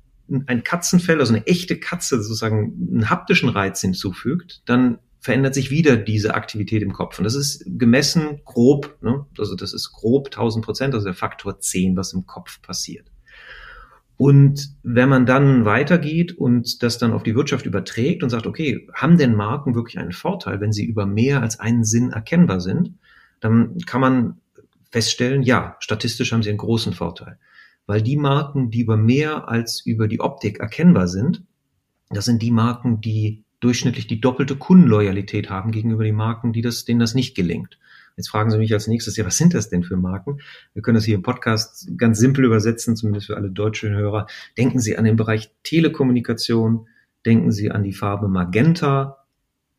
ein 0.47 0.65
Katzenfell, 0.65 1.21
also 1.21 1.35
eine 1.35 1.47
echte 1.47 1.79
Katze 1.79 2.23
sozusagen 2.23 2.89
einen 2.91 3.11
haptischen 3.11 3.49
Reiz 3.49 3.81
hinzufügt, 3.81 4.63
dann 4.67 4.99
verändert 5.21 5.55
sich 5.55 5.71
wieder 5.71 5.97
diese 5.97 6.35
Aktivität 6.35 6.83
im 6.83 6.93
Kopf. 6.93 7.19
Und 7.19 7.25
das 7.25 7.37
ist 7.37 7.65
gemessen 7.67 8.41
grob, 8.45 8.99
ne? 9.03 9.25
also 9.39 9.55
das 9.55 9.73
ist 9.73 9.93
grob 9.93 10.27
1000 10.27 10.65
Prozent, 10.65 10.95
also 10.95 11.05
der 11.05 11.15
Faktor 11.15 11.61
10, 11.61 11.97
was 11.97 12.13
im 12.13 12.27
Kopf 12.27 12.61
passiert. 12.61 13.07
Und 14.17 14.77
wenn 14.83 15.09
man 15.09 15.27
dann 15.27 15.65
weitergeht 15.65 16.37
und 16.37 16.83
das 16.83 16.99
dann 16.99 17.13
auf 17.13 17.23
die 17.23 17.35
Wirtschaft 17.35 17.67
überträgt 17.67 18.23
und 18.23 18.31
sagt, 18.31 18.47
okay, 18.47 18.89
haben 18.95 19.17
denn 19.17 19.35
Marken 19.35 19.75
wirklich 19.75 19.99
einen 19.99 20.13
Vorteil, 20.13 20.61
wenn 20.61 20.73
sie 20.73 20.85
über 20.85 21.07
mehr 21.07 21.41
als 21.41 21.61
einen 21.61 21.85
Sinn 21.85 22.11
erkennbar 22.11 22.61
sind, 22.61 22.95
dann 23.41 23.79
kann 23.87 24.01
man 24.01 24.41
feststellen, 24.91 25.43
ja, 25.43 25.77
statistisch 25.81 26.33
haben 26.33 26.43
sie 26.43 26.51
einen 26.51 26.59
großen 26.59 26.93
Vorteil 26.93 27.39
weil 27.87 28.03
die 28.03 28.17
Marken, 28.17 28.71
die 28.71 28.81
über 28.81 28.97
mehr 28.97 29.49
als 29.49 29.85
über 29.85 30.09
die 30.09 30.21
Optik 30.21 30.61
erkennbar 30.61 31.09
sind, 31.09 31.43
das 32.11 32.25
sind 32.25 32.43
die 32.43 32.51
Marken, 32.51 33.01
die 33.01 33.45
durchschnittlich 33.61 34.07
die 34.07 34.21
doppelte 34.21 34.57
Kundenloyalität 34.57 35.49
haben 35.49 35.71
gegenüber 35.71 36.05
den 36.05 36.17
Marken, 36.17 36.53
die 36.53 36.63
das, 36.63 36.85
denen 36.85 37.01
das 37.01 37.15
nicht 37.15 37.35
gelingt. 37.35 37.79
Jetzt 38.17 38.29
fragen 38.29 38.51
Sie 38.51 38.59
mich 38.59 38.73
als 38.73 38.89
nächstes, 38.89 39.17
ja, 39.17 39.25
was 39.25 39.39
sind 39.39 39.55
das 39.55 39.71
denn 39.71 39.85
für 39.85 39.97
Marken? 39.97 40.41
Wir 40.75 40.83
können 40.83 40.97
das 40.97 41.05
hier 41.05 41.15
im 41.15 41.23
Podcast 41.23 41.89
ganz 41.97 42.19
simpel 42.19 42.45
übersetzen, 42.45 42.95
zumindest 42.97 43.29
für 43.29 43.37
alle 43.37 43.51
deutschen 43.51 43.95
Hörer. 43.95 44.27
Denken 44.59 44.81
Sie 44.81 44.99
an 44.99 45.05
den 45.05 45.17
Bereich 45.17 45.51
Telekommunikation, 45.63 46.89
denken 47.25 47.53
Sie 47.53 47.71
an 47.71 47.83
die 47.83 47.95
Farbe 47.95 48.29
Magenta 48.29 49.25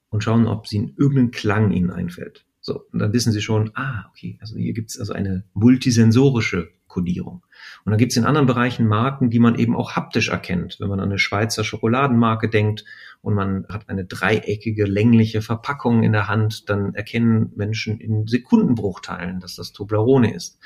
und 0.10 0.24
schauen, 0.24 0.48
ob 0.48 0.68
Sie 0.68 0.78
in 0.78 0.94
irgendeinen 0.98 1.32
Klang 1.32 1.72
Ihnen 1.72 1.92
einfällt. 1.92 2.46
So, 2.60 2.86
und 2.92 3.00
dann 3.00 3.14
wissen 3.14 3.34
Sie 3.34 3.42
schon, 3.42 3.72
ah, 3.76 4.06
okay, 4.10 4.38
also 4.42 4.56
hier 4.56 4.74
gibt 4.74 4.90
es 4.90 5.00
also 5.00 5.14
eine 5.14 5.44
multisensorische 5.54 6.70
Kodierung. 6.94 7.44
Und 7.84 7.92
dann 7.92 7.98
gibt 7.98 8.12
es 8.12 8.18
in 8.18 8.26
anderen 8.26 8.46
Bereichen 8.46 8.88
Marken, 8.88 9.30
die 9.30 9.40
man 9.40 9.56
eben 9.56 9.76
auch 9.76 9.96
haptisch 9.96 10.30
erkennt. 10.30 10.78
Wenn 10.80 10.90
man 10.90 11.00
an 11.00 11.10
eine 11.10 11.18
Schweizer 11.18 11.64
Schokoladenmarke 11.64 12.50
denkt 12.50 12.86
und 13.22 13.34
man 13.34 13.66
hat 13.68 13.90
eine 13.90 14.06
dreieckige, 14.06 14.86
längliche 14.86 15.42
Verpackung 15.42 16.04
in 16.04 16.12
der 16.12 16.28
Hand, 16.28 16.70
dann 16.70 16.94
erkennen 16.94 17.52
Menschen 17.56 18.00
in 18.00 18.28
Sekundenbruchteilen, 18.28 19.40
dass 19.40 19.56
das 19.56 19.74
Toblerone 19.74 20.34
ist. 20.34 20.60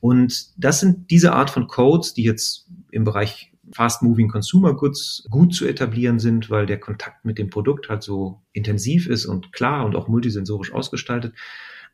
Und 0.00 0.46
das 0.56 0.80
sind 0.80 1.10
diese 1.10 1.32
Art 1.34 1.50
von 1.50 1.66
Codes, 1.66 2.14
die 2.14 2.24
jetzt 2.24 2.68
im 2.90 3.04
Bereich 3.04 3.52
Fast-Moving 3.72 4.28
Consumer 4.28 4.74
Goods 4.74 5.26
gut 5.30 5.54
zu 5.54 5.66
etablieren 5.66 6.18
sind, 6.18 6.50
weil 6.50 6.66
der 6.66 6.80
Kontakt 6.80 7.24
mit 7.24 7.38
dem 7.38 7.50
Produkt 7.50 7.88
halt 7.88 8.02
so 8.02 8.40
intensiv 8.52 9.06
ist 9.06 9.26
und 9.26 9.52
klar 9.52 9.84
und 9.84 9.94
auch 9.94 10.08
multisensorisch 10.08 10.72
ausgestaltet. 10.72 11.34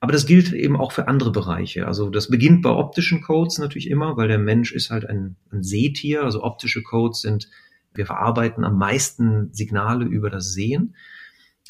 Aber 0.00 0.12
das 0.12 0.26
gilt 0.26 0.52
eben 0.52 0.76
auch 0.76 0.92
für 0.92 1.08
andere 1.08 1.32
Bereiche. 1.32 1.86
Also 1.86 2.10
das 2.10 2.28
beginnt 2.28 2.62
bei 2.62 2.70
optischen 2.70 3.22
Codes 3.22 3.58
natürlich 3.58 3.90
immer, 3.90 4.16
weil 4.16 4.28
der 4.28 4.38
Mensch 4.38 4.72
ist 4.72 4.90
halt 4.90 5.08
ein, 5.08 5.36
ein 5.50 5.62
Sehtier. 5.62 6.22
Also 6.22 6.42
optische 6.42 6.82
Codes 6.82 7.22
sind, 7.22 7.48
wir 7.94 8.06
verarbeiten 8.06 8.64
am 8.64 8.76
meisten 8.76 9.52
Signale 9.52 10.04
über 10.04 10.28
das 10.28 10.52
Sehen. 10.52 10.94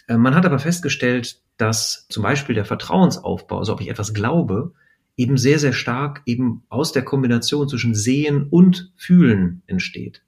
Äh, 0.09 0.17
man 0.17 0.35
hat 0.35 0.45
aber 0.45 0.59
festgestellt, 0.59 1.41
dass 1.57 2.07
zum 2.09 2.23
Beispiel 2.23 2.55
der 2.55 2.65
Vertrauensaufbau, 2.65 3.59
also 3.59 3.73
ob 3.73 3.81
ich 3.81 3.89
etwas 3.89 4.13
glaube, 4.13 4.73
eben 5.17 5.39
sehr, 5.39 5.59
sehr 5.59 5.73
stark 5.73 6.23
eben 6.27 6.65
aus 6.69 6.93
der 6.93 7.03
Kombination 7.03 7.69
zwischen 7.69 7.95
Sehen 7.95 8.49
und 8.51 8.93
Fühlen 8.97 9.63
entsteht. 9.67 10.23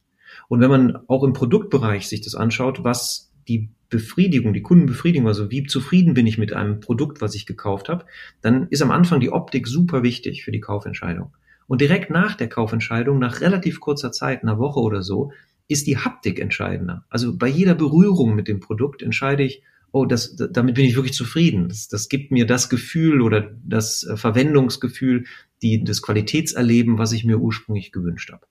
Und 0.49 0.61
wenn 0.61 0.71
man 0.71 0.99
auch 1.09 1.25
im 1.25 1.35
Produktbereich 1.35 2.09
sich 2.09 2.23
das 2.23 2.35
anschaut, 2.35 2.85
was 2.85 3.31
die 3.49 3.71
Befriedigung, 3.91 4.53
die 4.53 4.63
Kundenbefriedigung, 4.63 5.27
also 5.27 5.51
wie 5.51 5.65
zufrieden 5.65 6.15
bin 6.15 6.27
ich 6.27 6.39
mit 6.39 6.53
einem 6.53 6.81
Produkt, 6.81 7.21
was 7.21 7.35
ich 7.35 7.47
gekauft 7.47 7.89
habe, 7.89 8.05
dann 8.43 8.69
ist 8.69 8.83
am 8.83 8.91
Anfang 8.91 9.21
die 9.21 9.31
Optik 9.31 9.67
super 9.67 10.03
wichtig 10.03 10.45
für 10.45 10.53
die 10.53 10.61
Kaufentscheidung. 10.61 11.33
Und 11.67 11.81
direkt 11.81 12.11
nach 12.11 12.35
der 12.35 12.49
Kaufentscheidung, 12.49 13.19
nach 13.19 13.41
relativ 13.41 13.81
kurzer 13.81 14.13
Zeit, 14.13 14.43
einer 14.43 14.59
Woche 14.59 14.81
oder 14.81 15.03
so, 15.03 15.33
ist 15.69 15.87
die 15.87 15.99
Haptik 15.99 16.41
entscheidender. 16.41 17.05
Also 17.11 17.37
bei 17.37 17.49
jeder 17.49 17.75
Berührung 17.75 18.35
mit 18.35 18.49
dem 18.49 18.61
Produkt 18.61 19.03
entscheide 19.03 19.43
ich, 19.43 19.63
oh, 19.93 20.07
das, 20.07 20.37
damit 20.37 20.75
bin 20.75 20.87
ich 20.87 20.97
wirklich 20.97 21.15
zufrieden. 21.15 21.69
Das, 21.69 21.89
das 21.89 22.09
gibt 22.09 22.31
mir 22.31 22.47
das 22.47 22.71
Gefühl 22.71 23.21
oder 23.21 23.55
das 23.63 24.05
äh, 24.05 24.17
Verwendungsgefühl, 24.17 25.25
die, 25.63 25.85
das 25.85 26.03
Qualitätserleben, 26.03 26.99
was 26.99 27.13
ich 27.13 27.25
mir 27.25 27.39
ursprünglich 27.39 27.93
gewünscht 27.93 28.33
habe. 28.33 28.47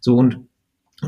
So 0.00 0.16
und 0.16 0.40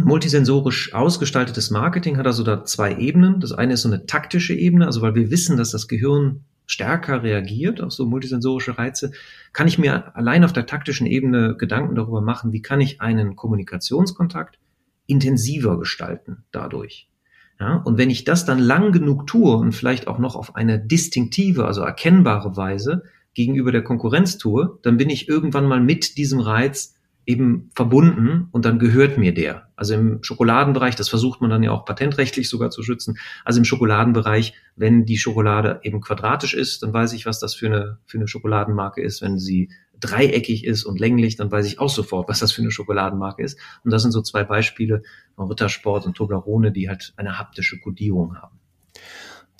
multisensorisch 0.01 0.95
ausgestaltetes 0.95 1.71
Marketing 1.71 2.17
hat 2.17 2.27
also 2.27 2.43
da 2.43 2.65
zwei 2.65 2.97
Ebenen. 2.97 3.41
Das 3.41 3.53
eine 3.53 3.75
ist 3.75 3.83
so 3.83 3.89
eine 3.89 4.07
taktische 4.07 4.55
Ebene, 4.55 4.87
also 4.87 5.03
weil 5.03 5.15
wir 5.15 5.31
wissen, 5.31 5.57
dass 5.57 5.71
das 5.71 5.89
Gehirn 5.89 6.45
stärker 6.67 7.23
reagiert 7.23 7.81
auf 7.81 7.93
so 7.93 8.07
multisensorische 8.07 8.79
Reize, 8.79 9.13
kann 9.53 9.69
ich 9.69 9.79
mir 9.79 10.17
allein 10.17 10.45
auf 10.45 10.53
der 10.53 10.67
taktischen 10.67 11.07
Ebene 11.07 11.57
Gedanken 11.57 11.95
darüber 11.95 12.21
machen, 12.21 12.53
wie 12.53 12.63
kann 12.63 12.81
ich 12.81 13.01
einen 13.01 13.37
Kommunikationskontakt 13.37 14.59
intensiver 15.07 15.79
gestalten 15.79 16.45
dadurch. 16.53 17.09
Ja, 17.61 17.77
und 17.77 17.99
wenn 17.99 18.11
ich 18.11 18.25
das 18.25 18.45
dann 18.45 18.59
lang 18.59 18.93
genug 18.93 19.27
tue 19.27 19.55
und 19.57 19.73
vielleicht 19.73 20.09
auch 20.09 20.19
noch 20.19 20.35
auf 20.35 20.57
eine 20.57 20.81
distinktive, 20.81 21.67
also 21.67 21.83
erkennbare 21.83 22.57
Weise 22.57 23.05
gegenüber 23.35 23.73
der 23.73 23.85
Konkurrenz 23.85 24.39
tue, 24.39 24.79
dann 24.83 24.97
bin 24.97 25.11
ich 25.11 25.29
irgendwann 25.29 25.67
mal 25.67 25.81
mit 25.81 26.17
diesem 26.17 26.41
Reiz 26.41 26.95
eben 27.25 27.71
verbunden 27.75 28.49
und 28.51 28.65
dann 28.65 28.79
gehört 28.79 29.19
mir 29.19 29.33
der. 29.33 29.69
Also 29.77 29.95
im 29.95 30.23
Schokoladenbereich, 30.23 30.97
das 30.97 31.09
versucht 31.09 31.41
man 31.41 31.51
dann 31.51 31.63
ja 31.63 31.71
auch 31.71 31.85
patentrechtlich 31.85 32.49
sogar 32.49 32.71
zu 32.71 32.83
schützen. 32.83 33.19
Also 33.45 33.59
im 33.59 33.65
Schokoladenbereich, 33.65 34.55
wenn 34.77 35.05
die 35.05 35.19
Schokolade 35.19 35.81
eben 35.83 36.01
quadratisch 36.01 36.55
ist, 36.55 36.83
dann 36.83 36.93
weiß 36.93 37.13
ich, 37.13 37.27
was 37.27 37.39
das 37.39 37.55
für 37.55 37.67
eine, 37.67 37.99
für 38.07 38.19
eine 38.19 38.29
Schokoladenmarke 38.29 39.01
ist. 39.03 39.23
Wenn 39.23 39.39
sie 39.39 39.71
dreieckig 40.01 40.65
ist 40.65 40.85
und 40.85 40.99
länglich, 40.99 41.37
dann 41.37 41.51
weiß 41.51 41.67
ich 41.67 41.79
auch 41.79 41.91
sofort, 41.91 42.29
was 42.29 42.41
das 42.41 42.53
für 42.53 42.63
eine 42.63 42.73
Schokoladenmarke 42.73 43.43
ist. 43.43 43.59
Und 43.85 43.93
das 43.93 44.03
sind 44.03 44.13
so 44.13 44.23
zwei 44.23 44.43
Beispiele 44.43 45.03
von 45.37 45.49
Rittersport 45.49 46.07
und 46.07 46.17
Toblerone, 46.17 46.73
die 46.73 46.89
halt 46.89 47.13
eine 47.17 47.39
haptische 47.39 47.79
Kodierung 47.79 48.37
haben. 48.37 48.62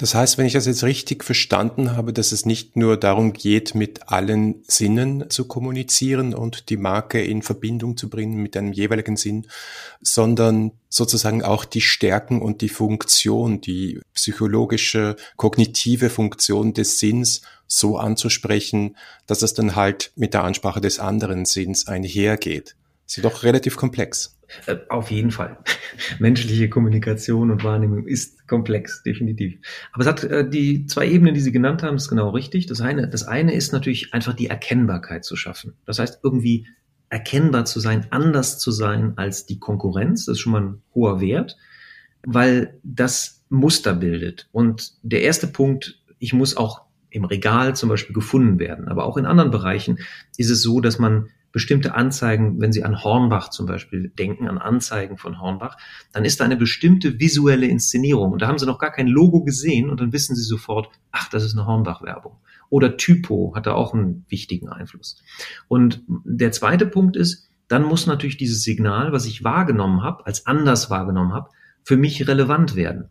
Das 0.03 0.17
heißt, 0.17 0.37
wenn 0.37 0.47
ich 0.47 0.55
das 0.55 0.67
jetzt 0.67 0.83
richtig 0.83 1.23
verstanden 1.23 1.95
habe, 1.95 2.13
dass 2.13 2.33
es 2.33 2.45
nicht 2.45 2.75
nur 2.77 2.97
darum 2.97 3.33
geht, 3.33 3.77
mit 3.77 4.09
allen 4.11 4.65
Sinnen 4.67 5.31
zu 5.31 5.47
kommunizieren 5.47 6.35
und 6.35 6.71
die 6.71 6.77
Marke 6.77 7.23
in 7.23 7.41
Verbindung 7.41 7.97
zu 7.97 8.11
bringen 8.11 8.43
mit 8.43 8.57
einem 8.57 8.73
jeweiligen 8.73 9.17
Sinn, 9.17 9.47
sondern 10.01 10.73
sozusagen 10.89 11.45
auch 11.45 11.65
die 11.65 11.81
Stärken 11.81 12.43
und 12.43 12.63
die 12.63 12.69
Funktion, 12.69 13.61
die 13.61 14.01
psychologische, 14.13 15.15
kognitive 15.37 16.11
Funktion 16.11 16.75
des 16.75 16.99
Sinns 16.99 17.43
so 17.69 17.97
anzusprechen, 17.97 18.97
dass 19.29 19.43
es 19.43 19.55
dann 19.55 19.77
halt 19.77 20.11
mit 20.17 20.35
der 20.35 20.43
Ansprache 20.43 20.81
des 20.81 20.99
anderen 20.99 21.45
Sinns 21.45 21.87
einhergeht. 21.87 22.75
Ist 23.07 23.25
doch 23.25 23.45
relativ 23.45 23.77
komplex. 23.77 24.37
Äh, 24.67 24.77
auf 24.89 25.11
jeden 25.11 25.31
Fall. 25.31 25.59
Menschliche 26.19 26.69
Kommunikation 26.69 27.51
und 27.51 27.65
Wahrnehmung 27.65 28.07
ist 28.07 28.47
komplex, 28.49 29.03
definitiv. 29.03 29.59
Aber 29.93 30.03
es 30.03 30.09
hat 30.09 30.25
äh, 30.25 30.49
die 30.49 30.87
zwei 30.87 31.09
Ebenen, 31.09 31.35
die 31.35 31.41
Sie 31.41 31.53
genannt 31.53 31.83
haben, 31.83 31.97
ist 31.97 32.09
genau 32.09 32.31
richtig. 32.31 32.67
Das 32.67 32.81
eine, 32.81 33.09
das 33.09 33.25
eine 33.25 33.55
ist 33.55 33.73
natürlich 33.73 34.15
einfach 34.15 34.35
die 34.35 34.49
Erkennbarkeit 34.49 35.25
zu 35.25 35.37
schaffen. 35.37 35.75
Das 35.87 35.99
heißt, 35.99 36.21
irgendwie 36.23 36.67
erkennbar 37.09 37.67
zu 37.67 37.79
sein, 37.81 38.07
anders 38.11 38.59
zu 38.59 38.71
sein 38.71 39.13
als 39.17 39.47
die 39.47 39.59
Konkurrenz. 39.59 40.27
Das 40.27 40.35
ist 40.35 40.41
schon 40.41 40.53
mal 40.53 40.63
ein 40.63 40.83
hoher 40.95 41.21
Wert, 41.21 41.57
weil 42.25 42.79
das 42.83 43.45
Muster 43.51 43.95
bildet. 43.95 44.49
Und 44.51 44.95
der 45.03 45.23
erste 45.23 45.47
Punkt, 45.47 46.03
ich 46.19 46.33
muss 46.33 46.57
auch 46.57 46.83
im 47.11 47.25
Regal 47.25 47.77
zum 47.77 47.91
Beispiel 47.91 48.15
gefunden 48.15 48.59
werden. 48.59 48.89
Aber 48.89 49.05
auch 49.05 49.19
in 49.19 49.27
anderen 49.27 49.51
Bereichen 49.51 49.99
ist 50.39 50.51
es 50.51 50.63
so, 50.63 50.81
dass 50.81 50.99
man 50.99 51.29
bestimmte 51.53 51.95
Anzeigen, 51.95 52.61
wenn 52.61 52.73
Sie 52.73 52.83
an 52.83 53.05
Hornbach 53.05 53.51
zum 53.51 53.67
Beispiel 53.67 54.09
denken, 54.09 54.49
an 54.49 54.59
Anzeigen 54.59 55.19
von 55.19 55.41
Hornbach, 55.41 55.77
dann 56.13 56.25
ist 56.25 56.41
da 56.41 56.45
eine 56.45 56.57
bestimmte 56.57 57.21
visuelle 57.21 57.67
Inszenierung. 57.67 58.33
Und 58.33 58.43
da 58.43 58.49
haben 58.49 58.59
Sie 58.59 58.67
noch 58.67 58.79
gar 58.79 58.91
kein 58.91 59.07
Logo 59.07 59.45
gesehen 59.45 59.91
und 59.91 60.01
dann 60.01 60.13
wissen 60.13 60.35
Sie 60.35 60.43
sofort, 60.43 60.89
ach, 61.11 61.29
das 61.29 61.45
ist 61.45 61.57
eine 61.57 61.67
Hornbach-Werbung. 61.67 62.39
Oder 62.71 62.97
Typo 62.97 63.53
hat 63.55 63.67
da 63.67 63.75
auch 63.75 63.93
einen 63.93 64.25
wichtigen 64.29 64.71
Einfluss. 64.71 65.23
Und 65.69 66.03
der 66.09 66.53
zweite 66.53 66.87
Punkt 66.87 67.17
ist, 67.17 67.49
dann 67.69 67.85
muss 67.85 68.07
natürlich 68.07 68.39
dieses 68.39 68.63
Signal, 68.63 69.13
was 69.13 69.27
ich 69.27 69.45
wahrgenommen 69.45 70.03
habe, 70.03 70.27
als 70.27 70.47
anders 70.47 70.91
wahrgenommen 70.91 71.33
habe, 71.33 71.51
für 71.85 71.97
mich 71.97 72.27
relevant 72.27 72.77
werden. 72.77 73.11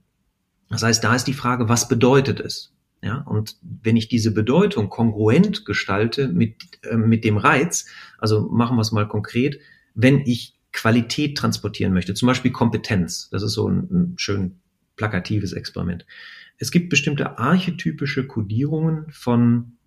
Das 0.70 0.84
heißt, 0.84 1.04
da 1.04 1.14
ist 1.14 1.28
die 1.28 1.34
Frage, 1.34 1.70
was 1.70 1.88
bedeutet 1.88 2.40
es? 2.40 2.74
Ja, 3.04 3.18
und 3.22 3.58
wenn 3.62 3.98
ich 3.98 4.10
diese 4.10 4.32
Bedeutung 4.32 4.90
kongruent 4.90 5.66
gestalte 5.66 6.28
mit, 6.28 6.56
äh, 6.84 6.98
mit 6.98 7.24
dem 7.24 7.38
Reiz, 7.38 7.88
also 8.20 8.48
machen 8.52 8.78
wir 8.78 8.82
es 8.82 8.92
mal 8.92 9.08
konkret, 9.08 9.60
wenn 9.96 10.22
ich 10.22 10.56
Qualität 10.72 11.38
transportieren 11.38 11.94
möchte, 11.94 12.14
zum 12.14 12.28
Beispiel 12.28 12.52
Kompetenz, 12.52 13.30
das 13.32 13.42
ist 13.42 13.54
so 13.54 13.68
ein, 13.68 13.88
ein 13.92 14.14
schön 14.18 14.60
plakatives 14.96 15.54
Experiment. 15.54 16.06
Es 16.58 16.70
gibt 16.70 16.90
bestimmte 16.90 17.40
archetypische 17.40 18.28
Kodierungen 18.28 19.08
von 19.10 19.78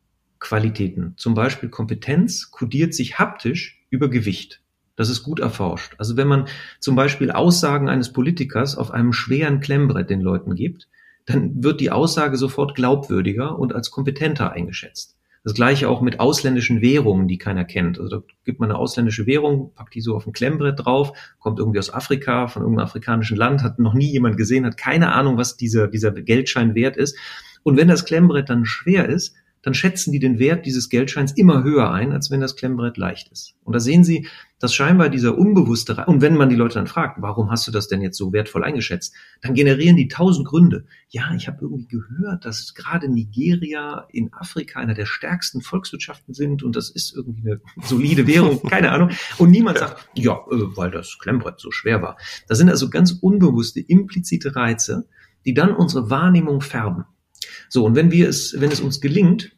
Qualitäten. 0.40 1.14
Zum 1.16 1.35
Beispiel 1.35 1.68
Kompetenz 1.68 2.50
kodiert 2.50 2.94
sich 2.94 3.18
haptisch 3.18 3.87
über 3.90 4.11
Gewicht. 4.11 4.61
Das 4.97 5.09
ist 5.09 5.23
gut 5.23 5.40
erforscht. 5.40 5.94
Also 5.99 6.16
wenn 6.16 6.28
man 6.28 6.47
zum 6.80 6.97
Beispiel 6.97 7.30
Aussagen 7.30 7.88
eines 7.88 8.12
Politikers 8.12 8.76
auf 8.76 8.90
einem 8.90 9.12
schweren 9.12 9.61
Klemmbrett 9.61 10.11
den 10.11 10.21
Leuten 10.21 10.54
gibt, 10.54 10.88
dann 11.26 11.62
wird 11.62 11.81
die 11.81 11.90
Aussage 11.90 12.37
sofort 12.37 12.75
glaubwürdiger 12.75 13.59
und 13.59 13.75
als 13.75 13.90
kompetenter 13.90 14.52
eingeschätzt. 14.52 15.16
Das 15.45 15.52
gleiche 15.52 15.90
auch 15.90 16.00
mit 16.00 16.21
ausländischen 16.21 16.81
Währungen, 16.81 17.28
die 17.28 17.37
keiner 17.37 17.66
kennt. 17.66 18.00
Also 18.00 18.21
da 18.21 18.25
gibt 18.45 18.61
man 18.61 18.71
eine 18.71 18.78
ausländische 18.78 19.26
Währung, 19.26 19.75
packt 19.75 19.95
die 19.95 20.00
so 20.00 20.16
auf 20.16 20.26
ein 20.26 20.33
Klemmbrett 20.33 20.85
drauf, 20.85 21.12
kommt 21.38 21.59
irgendwie 21.59 21.78
aus 21.78 21.93
Afrika, 21.93 22.49
von 22.49 22.62
irgendeinem 22.62 22.87
afrikanischen 22.87 23.37
Land, 23.37 23.62
hat 23.62 23.78
noch 23.78 23.93
nie 23.93 24.11
jemand 24.11 24.38
gesehen, 24.38 24.64
hat 24.64 24.78
keine 24.78 25.12
Ahnung, 25.12 25.37
was 25.37 25.59
dieser, 25.59 25.88
dieser 25.88 26.12
Geldschein 26.12 26.75
wert 26.75 26.97
ist. 26.97 27.19
Und 27.62 27.76
wenn 27.76 27.88
das 27.88 28.07
Klemmbrett 28.07 28.49
dann 28.49 28.64
schwer 28.64 29.07
ist, 29.07 29.35
dann 29.64 29.73
schätzen 29.73 30.12
die 30.12 30.18
den 30.18 30.38
Wert 30.38 30.66
dieses 30.66 30.90
Geldscheins 30.90 31.33
immer 31.33 31.64
höher 31.64 31.90
ein, 31.90 32.12
als 32.12 32.30
wenn 32.30 32.40
das 32.40 32.54
Klemmbrett 32.54 32.99
leicht 32.99 33.33
ist. 33.33 33.54
Und 33.64 33.73
da 33.73 33.80
sehen 33.80 34.04
Sie, 34.04 34.28
dass 34.59 34.75
scheinbar 34.75 35.09
dieser 35.09 35.38
unbewusste, 35.38 36.04
und 36.06 36.21
wenn 36.21 36.37
man 36.37 36.50
die 36.50 36.54
Leute 36.54 36.75
dann 36.75 36.87
fragt, 36.87 37.23
warum 37.23 37.50
hast 37.50 37.66
du 37.66 37.71
das 37.71 37.88
denn 37.88 38.02
jetzt 38.02 38.18
so 38.18 38.35
wertvoll 38.35 38.62
eingeschätzt, 38.62 39.14
dann 39.40 39.54
generieren 39.54 39.97
die 39.97 40.09
tausend 40.09 40.47
Gründe. 40.47 40.85
Ja, 41.09 41.33
ich 41.35 41.49
habe 41.49 41.59
irgendwie 41.62 41.88
gehört, 41.88 42.44
dass 42.44 42.75
gerade 42.75 43.09
Nigeria 43.09 44.06
in 44.11 44.35
Afrika 44.35 44.80
einer 44.80 44.92
der 44.92 45.06
stärksten 45.06 45.62
Volkswirtschaften 45.62 46.35
sind 46.35 46.62
und 46.62 46.76
das 46.76 46.90
ist 46.90 47.16
irgendwie 47.16 47.50
eine 47.50 47.61
solide 47.83 48.26
Währung, 48.26 48.62
keine 48.62 48.92
Ahnung. 48.92 49.11
Und 49.38 49.50
niemand 49.50 49.78
sagt, 49.78 50.11
ja, 50.14 50.35
äh, 50.35 50.76
weil 50.76 50.90
das 50.90 51.18
Klemmbrett 51.18 51.59
so 51.59 51.71
schwer 51.71 52.02
war. 52.02 52.18
Das 52.49 52.59
sind 52.59 52.68
also 52.68 52.90
ganz 52.90 53.12
unbewusste, 53.12 53.80
implizite 53.80 54.54
Reize, 54.54 55.09
die 55.47 55.54
dann 55.54 55.75
unsere 55.75 56.11
Wahrnehmung 56.11 56.61
färben. 56.61 57.04
So, 57.68 57.85
und 57.85 57.94
wenn 57.94 58.11
wir 58.11 58.28
es, 58.28 58.61
wenn 58.61 58.71
es 58.71 58.80
uns 58.80 59.00
gelingt, 59.00 59.52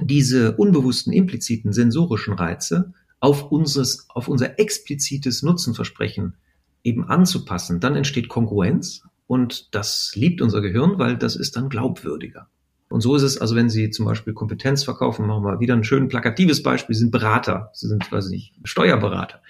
diese 0.00 0.56
unbewussten, 0.56 1.12
impliziten 1.12 1.72
sensorischen 1.72 2.34
Reize 2.34 2.92
auf 3.20 3.50
unseres, 3.52 4.06
auf 4.08 4.28
unser 4.28 4.58
explizites 4.58 5.42
Nutzenversprechen 5.42 6.34
eben 6.82 7.04
anzupassen, 7.04 7.80
dann 7.80 7.94
entsteht 7.94 8.28
Kongruenz 8.28 9.02
und 9.26 9.74
das 9.74 10.12
liebt 10.14 10.42
unser 10.42 10.60
Gehirn, 10.60 10.98
weil 10.98 11.16
das 11.16 11.36
ist 11.36 11.56
dann 11.56 11.68
glaubwürdiger. 11.68 12.48
Und 12.92 13.00
so 13.00 13.16
ist 13.16 13.22
es, 13.22 13.38
also 13.38 13.56
wenn 13.56 13.70
Sie 13.70 13.88
zum 13.88 14.04
Beispiel 14.04 14.34
Kompetenz 14.34 14.84
verkaufen, 14.84 15.26
machen 15.26 15.44
wir 15.44 15.60
wieder 15.60 15.74
ein 15.74 15.84
schön 15.84 16.08
plakatives 16.08 16.62
Beispiel, 16.62 16.94
Sie 16.94 17.00
sind 17.00 17.10
Berater, 17.10 17.70
Sie 17.72 17.88
sind, 17.88 18.12
weiß 18.12 18.26
ich 18.26 18.30
nicht, 18.30 18.54
Steuerberater. 18.64 19.40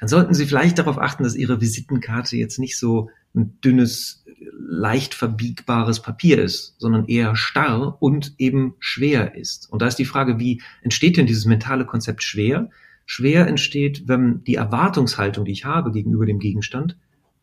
Dann 0.00 0.08
sollten 0.08 0.34
Sie 0.34 0.46
vielleicht 0.46 0.78
darauf 0.78 0.98
achten, 0.98 1.22
dass 1.22 1.36
Ihre 1.36 1.60
Visitenkarte 1.60 2.36
jetzt 2.36 2.58
nicht 2.58 2.76
so 2.76 3.10
ein 3.34 3.60
dünnes, 3.60 4.24
leicht 4.52 5.14
verbiegbares 5.14 6.00
Papier 6.00 6.42
ist, 6.42 6.74
sondern 6.78 7.06
eher 7.06 7.36
starr 7.36 7.96
und 8.00 8.34
eben 8.38 8.74
schwer 8.78 9.34
ist. 9.34 9.70
Und 9.70 9.82
da 9.82 9.86
ist 9.86 9.98
die 9.98 10.04
Frage, 10.04 10.38
wie 10.38 10.62
entsteht 10.82 11.16
denn 11.16 11.26
dieses 11.26 11.44
mentale 11.44 11.84
Konzept 11.84 12.22
schwer? 12.22 12.68
schwer 13.08 13.46
entsteht, 13.46 14.06
wenn 14.06 14.44
die 14.44 14.56
Erwartungshaltung, 14.56 15.46
die 15.46 15.52
ich 15.52 15.64
habe 15.64 15.90
gegenüber 15.92 16.26
dem 16.26 16.38
Gegenstand, 16.38 16.96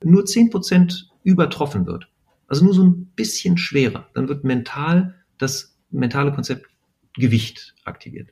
nur 0.03 0.25
zehn 0.25 0.51
Prozent 0.51 1.09
übertroffen 1.23 1.87
wird. 1.87 2.07
Also 2.47 2.63
nur 2.63 2.75
so 2.75 2.83
ein 2.83 3.07
bisschen 3.15 3.57
schwerer. 3.57 4.07
Dann 4.13 4.27
wird 4.27 4.43
mental 4.43 5.15
das 5.39 5.75
mentale 5.89 6.31
Konzept 6.31 6.67
Gewicht 7.15 7.73
aktiviert. 7.83 8.29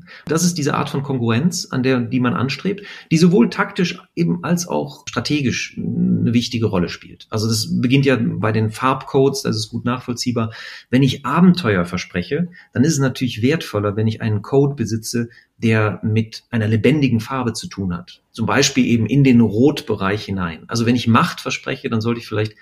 Ja. 0.00 0.06
Das 0.26 0.44
ist 0.44 0.58
diese 0.58 0.74
Art 0.74 0.88
von 0.88 1.02
Konkurrenz, 1.02 1.68
an 1.70 1.82
der, 1.82 2.00
die 2.00 2.20
man 2.20 2.34
anstrebt, 2.34 2.82
die 3.10 3.18
sowohl 3.18 3.50
taktisch 3.50 4.00
eben 4.14 4.42
als 4.44 4.66
auch 4.68 5.04
strategisch 5.08 5.76
eine 5.76 6.32
wichtige 6.32 6.66
Rolle 6.66 6.88
spielt. 6.88 7.26
Also 7.30 7.48
das 7.48 7.80
beginnt 7.80 8.06
ja 8.06 8.18
bei 8.20 8.52
den 8.52 8.70
Farbcodes, 8.70 9.42
das 9.42 9.56
ist 9.56 9.70
gut 9.70 9.84
nachvollziehbar. 9.84 10.52
Wenn 10.90 11.02
ich 11.02 11.24
Abenteuer 11.26 11.84
verspreche, 11.84 12.48
dann 12.72 12.84
ist 12.84 12.92
es 12.92 12.98
natürlich 12.98 13.42
wertvoller, 13.42 13.96
wenn 13.96 14.06
ich 14.06 14.20
einen 14.20 14.42
Code 14.42 14.74
besitze, 14.74 15.28
der 15.58 16.00
mit 16.02 16.44
einer 16.50 16.66
lebendigen 16.66 17.20
Farbe 17.20 17.52
zu 17.52 17.68
tun 17.68 17.96
hat. 17.96 18.22
Zum 18.32 18.46
Beispiel 18.46 18.84
eben 18.86 19.06
in 19.06 19.22
den 19.22 19.40
Rotbereich 19.40 20.24
hinein. 20.24 20.64
Also 20.66 20.84
wenn 20.84 20.96
ich 20.96 21.06
Macht 21.06 21.40
verspreche, 21.40 21.88
dann 21.88 22.00
sollte 22.00 22.20
ich 22.20 22.26
vielleicht 22.26 22.54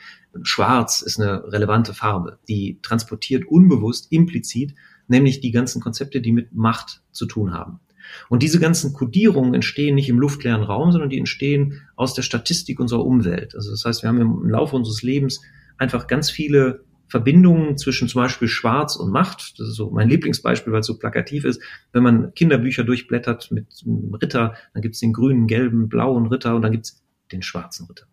Schwarz 0.42 1.02
ist 1.02 1.20
eine 1.20 1.52
relevante 1.52 1.94
Farbe, 1.94 2.38
die 2.48 2.78
transportiert 2.82 3.44
unbewusst, 3.46 4.10
implizit 4.10 4.74
nämlich 5.08 5.40
die 5.40 5.50
ganzen 5.50 5.80
Konzepte, 5.80 6.20
die 6.20 6.32
mit 6.32 6.54
Macht 6.54 7.02
zu 7.12 7.26
tun 7.26 7.52
haben. 7.52 7.80
Und 8.28 8.42
diese 8.42 8.60
ganzen 8.60 8.92
Kodierungen 8.92 9.54
entstehen 9.54 9.94
nicht 9.94 10.08
im 10.08 10.18
luftleeren 10.18 10.62
Raum, 10.62 10.92
sondern 10.92 11.10
die 11.10 11.18
entstehen 11.18 11.82
aus 11.96 12.14
der 12.14 12.22
Statistik 12.22 12.80
unserer 12.80 13.04
Umwelt. 13.04 13.54
Also 13.54 13.70
das 13.70 13.84
heißt, 13.84 14.02
wir 14.02 14.08
haben 14.08 14.20
im 14.20 14.48
Laufe 14.48 14.76
unseres 14.76 15.02
Lebens 15.02 15.40
einfach 15.78 16.06
ganz 16.06 16.30
viele 16.30 16.84
Verbindungen 17.08 17.76
zwischen 17.76 18.08
zum 18.08 18.22
Beispiel 18.22 18.48
Schwarz 18.48 18.96
und 18.96 19.10
Macht. 19.10 19.58
Das 19.58 19.68
ist 19.68 19.74
so 19.74 19.90
mein 19.90 20.08
Lieblingsbeispiel, 20.08 20.72
weil 20.72 20.80
es 20.80 20.86
so 20.86 20.98
plakativ 20.98 21.44
ist. 21.44 21.62
Wenn 21.92 22.02
man 22.02 22.32
Kinderbücher 22.34 22.84
durchblättert 22.84 23.50
mit 23.50 23.66
einem 23.84 24.14
Ritter, 24.14 24.54
dann 24.72 24.82
gibt 24.82 24.94
es 24.94 25.00
den 25.00 25.12
grünen, 25.12 25.46
gelben, 25.46 25.88
blauen 25.88 26.26
Ritter 26.26 26.56
und 26.56 26.62
dann 26.62 26.72
gibt 26.72 26.86
es 26.86 27.02
den 27.30 27.42
schwarzen 27.42 27.86
Ritter. 27.86 28.06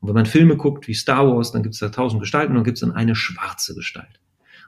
Und 0.00 0.08
wenn 0.08 0.14
man 0.14 0.26
Filme 0.26 0.56
guckt 0.56 0.86
wie 0.86 0.94
Star 0.94 1.26
Wars, 1.26 1.50
dann 1.50 1.64
gibt 1.64 1.74
es 1.74 1.80
da 1.80 1.88
tausend 1.88 2.20
Gestalten 2.20 2.52
und 2.52 2.58
dann 2.58 2.64
gibt 2.64 2.76
es 2.76 2.82
dann 2.82 2.92
eine 2.92 3.16
schwarze 3.16 3.74
Gestalt. 3.74 4.20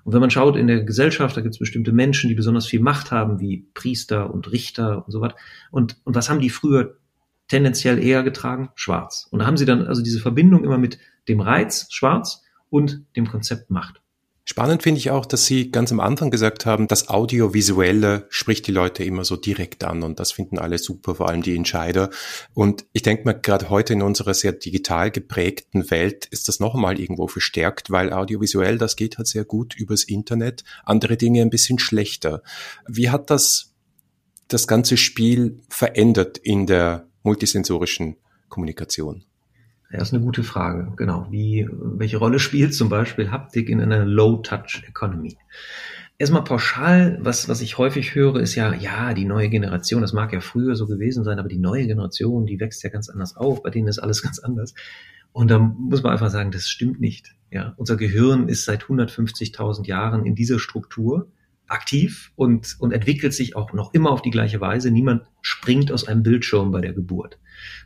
Und 0.04 0.12
wenn 0.12 0.20
man 0.20 0.30
schaut 0.30 0.56
in 0.56 0.66
der 0.66 0.84
Gesellschaft, 0.84 1.36
da 1.36 1.40
gibt 1.40 1.54
es 1.54 1.58
bestimmte 1.58 1.92
Menschen, 1.92 2.28
die 2.28 2.34
besonders 2.34 2.66
viel 2.66 2.80
Macht 2.80 3.10
haben, 3.10 3.40
wie 3.40 3.68
Priester 3.74 4.32
und 4.32 4.50
Richter 4.50 5.04
und 5.04 5.12
so 5.12 5.20
was. 5.20 5.34
Und, 5.70 5.96
und 6.04 6.14
was 6.14 6.30
haben 6.30 6.40
die 6.40 6.50
früher 6.50 6.96
tendenziell 7.48 8.02
eher 8.02 8.22
getragen? 8.22 8.70
Schwarz. 8.74 9.28
Und 9.30 9.40
da 9.40 9.46
haben 9.46 9.56
sie 9.56 9.66
dann 9.66 9.86
also 9.86 10.02
diese 10.02 10.20
Verbindung 10.20 10.64
immer 10.64 10.78
mit 10.78 10.98
dem 11.28 11.40
Reiz, 11.40 11.86
schwarz, 11.90 12.42
und 12.70 13.04
dem 13.16 13.28
Konzept 13.28 13.70
Macht. 13.70 13.99
Spannend 14.50 14.82
finde 14.82 14.98
ich 14.98 15.12
auch, 15.12 15.26
dass 15.26 15.46
Sie 15.46 15.70
ganz 15.70 15.92
am 15.92 16.00
Anfang 16.00 16.32
gesagt 16.32 16.66
haben, 16.66 16.88
das 16.88 17.08
Audiovisuelle 17.08 18.26
spricht 18.30 18.66
die 18.66 18.72
Leute 18.72 19.04
immer 19.04 19.24
so 19.24 19.36
direkt 19.36 19.84
an 19.84 20.02
und 20.02 20.18
das 20.18 20.32
finden 20.32 20.58
alle 20.58 20.78
super, 20.78 21.14
vor 21.14 21.28
allem 21.28 21.42
die 21.42 21.54
Entscheider. 21.54 22.10
Und 22.52 22.84
ich 22.92 23.02
denke 23.02 23.26
mal, 23.26 23.34
gerade 23.34 23.70
heute 23.70 23.92
in 23.92 24.02
unserer 24.02 24.34
sehr 24.34 24.50
digital 24.50 25.12
geprägten 25.12 25.88
Welt 25.92 26.26
ist 26.26 26.48
das 26.48 26.58
noch 26.58 26.74
einmal 26.74 26.98
irgendwo 26.98 27.28
verstärkt, 27.28 27.92
weil 27.92 28.12
audiovisuell, 28.12 28.76
das 28.76 28.96
geht 28.96 29.18
halt 29.18 29.28
sehr 29.28 29.44
gut 29.44 29.76
übers 29.76 30.02
Internet, 30.02 30.64
andere 30.84 31.16
Dinge 31.16 31.42
ein 31.42 31.50
bisschen 31.50 31.78
schlechter. 31.78 32.42
Wie 32.88 33.10
hat 33.10 33.30
das 33.30 33.72
das 34.48 34.66
ganze 34.66 34.96
Spiel 34.96 35.60
verändert 35.68 36.38
in 36.38 36.66
der 36.66 37.06
multisensorischen 37.22 38.16
Kommunikation? 38.48 39.22
Ja, 39.92 40.00
ist 40.00 40.14
eine 40.14 40.22
gute 40.22 40.44
Frage. 40.44 40.92
Genau. 40.96 41.26
Wie, 41.30 41.68
welche 41.70 42.18
Rolle 42.18 42.38
spielt 42.38 42.74
zum 42.74 42.88
Beispiel 42.88 43.30
Haptik 43.30 43.68
in 43.68 43.80
einer 43.80 44.04
Low-Touch-Economy? 44.04 45.36
Erstmal 46.16 46.44
pauschal, 46.44 47.18
was, 47.22 47.48
was 47.48 47.60
ich 47.60 47.78
häufig 47.78 48.14
höre, 48.14 48.36
ist 48.36 48.54
ja, 48.54 48.72
ja, 48.74 49.14
die 49.14 49.24
neue 49.24 49.48
Generation, 49.48 50.02
das 50.02 50.12
mag 50.12 50.32
ja 50.32 50.40
früher 50.40 50.76
so 50.76 50.86
gewesen 50.86 51.24
sein, 51.24 51.38
aber 51.38 51.48
die 51.48 51.58
neue 51.58 51.86
Generation, 51.86 52.46
die 52.46 52.60
wächst 52.60 52.82
ja 52.84 52.90
ganz 52.90 53.08
anders 53.08 53.36
auf, 53.36 53.62
bei 53.62 53.70
denen 53.70 53.88
ist 53.88 53.98
alles 53.98 54.22
ganz 54.22 54.38
anders. 54.38 54.74
Und 55.32 55.50
da 55.50 55.58
muss 55.58 56.02
man 56.02 56.12
einfach 56.12 56.30
sagen, 56.30 56.50
das 56.50 56.68
stimmt 56.68 57.00
nicht. 57.00 57.34
Ja, 57.50 57.74
unser 57.76 57.96
Gehirn 57.96 58.48
ist 58.48 58.64
seit 58.64 58.84
150.000 58.84 59.86
Jahren 59.86 60.24
in 60.24 60.34
dieser 60.34 60.58
Struktur 60.58 61.32
aktiv 61.66 62.32
und, 62.36 62.76
und 62.80 62.92
entwickelt 62.92 63.32
sich 63.32 63.56
auch 63.56 63.72
noch 63.72 63.94
immer 63.94 64.10
auf 64.10 64.22
die 64.22 64.30
gleiche 64.30 64.60
Weise. 64.60 64.90
Niemand 64.90 65.22
springt 65.40 65.90
aus 65.90 66.06
einem 66.06 66.22
Bildschirm 66.22 66.70
bei 66.70 66.80
der 66.80 66.92
Geburt. 66.92 67.38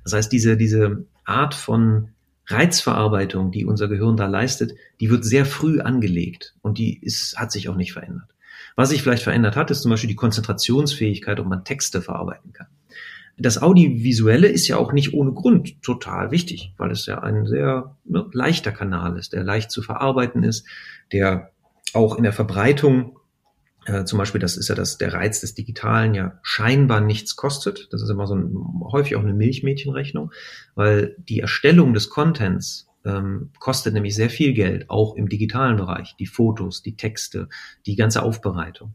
Das 0.03 0.13
heißt, 0.13 0.33
diese, 0.33 0.57
diese 0.57 1.07
Art 1.25 1.55
von 1.55 2.11
Reizverarbeitung, 2.47 3.51
die 3.51 3.65
unser 3.65 3.89
Gehirn 3.89 4.17
da 4.17 4.27
leistet, 4.27 4.75
die 5.01 5.11
wird 5.11 5.25
sehr 5.25 5.47
früh 5.47 5.81
angelegt 5.81 6.55
und 6.61 6.79
die 6.79 6.99
ist, 7.01 7.39
hat 7.39 7.53
sich 7.53 7.69
auch 7.69 7.77
nicht 7.77 7.93
verändert. 7.93 8.29
Was 8.77 8.91
sich 8.91 9.03
vielleicht 9.03 9.23
verändert 9.23 9.57
hat, 9.57 9.71
ist 9.71 9.83
zum 9.83 9.91
Beispiel 9.91 10.09
die 10.09 10.17
Konzentrationsfähigkeit, 10.17 11.41
ob 11.41 11.47
man 11.47 11.65
Texte 11.65 12.03
verarbeiten 12.03 12.53
kann. 12.53 12.67
Das 13.37 13.61
Audiovisuelle 13.61 14.47
ist 14.47 14.69
ja 14.69 14.77
auch 14.77 14.93
nicht 14.93 15.13
ohne 15.13 15.33
Grund 15.33 15.83
total 15.83 16.31
wichtig, 16.31 16.73
weil 16.77 16.91
es 16.91 17.07
ja 17.07 17.23
ein 17.23 17.47
sehr 17.47 17.97
ne, 18.05 18.27
leichter 18.33 18.71
Kanal 18.71 19.19
ist, 19.19 19.33
der 19.33 19.43
leicht 19.43 19.71
zu 19.71 19.83
verarbeiten 19.83 20.45
ist, 20.45 20.67
der 21.13 21.51
auch 21.95 22.17
in 22.17 22.23
der 22.23 22.33
Verbreitung 22.33 23.19
äh, 23.87 24.05
zum 24.05 24.19
Beispiel, 24.19 24.41
das 24.41 24.57
ist 24.57 24.69
ja 24.69 24.75
das, 24.75 24.99
der 24.99 25.13
Reiz 25.13 25.41
des 25.41 25.55
Digitalen 25.55 26.15
ja 26.15 26.39
scheinbar 26.43 27.01
nichts 27.01 27.37
kostet. 27.37 27.89
Das 27.93 28.03
ist 28.03 28.09
immer 28.09 28.27
so 28.27 28.35
ein, 28.35 28.55
häufig 28.93 29.17
auch 29.17 29.23
eine 29.23 29.35
Milchmädchenrechnung, 29.35 30.33
weil 30.75 31.17
die 31.19 31.41
Erstellung 31.41 31.93
des 31.93 32.09
Contents 32.09 32.89
ähm, 33.05 33.51
kostet 33.59 33.95
nämlich 33.95 34.15
sehr 34.15 34.31
viel 34.31 34.55
Geld, 34.55 34.89
auch 34.89 35.17
im 35.17 35.29
digitalen 35.29 35.77
Bereich. 35.77 36.17
Die 36.17 36.27
Fotos, 36.27 36.83
die 36.83 36.97
Texte, 36.97 37.49
die 37.87 37.97
ganze 37.97 38.23
Aufbereitung. 38.23 38.95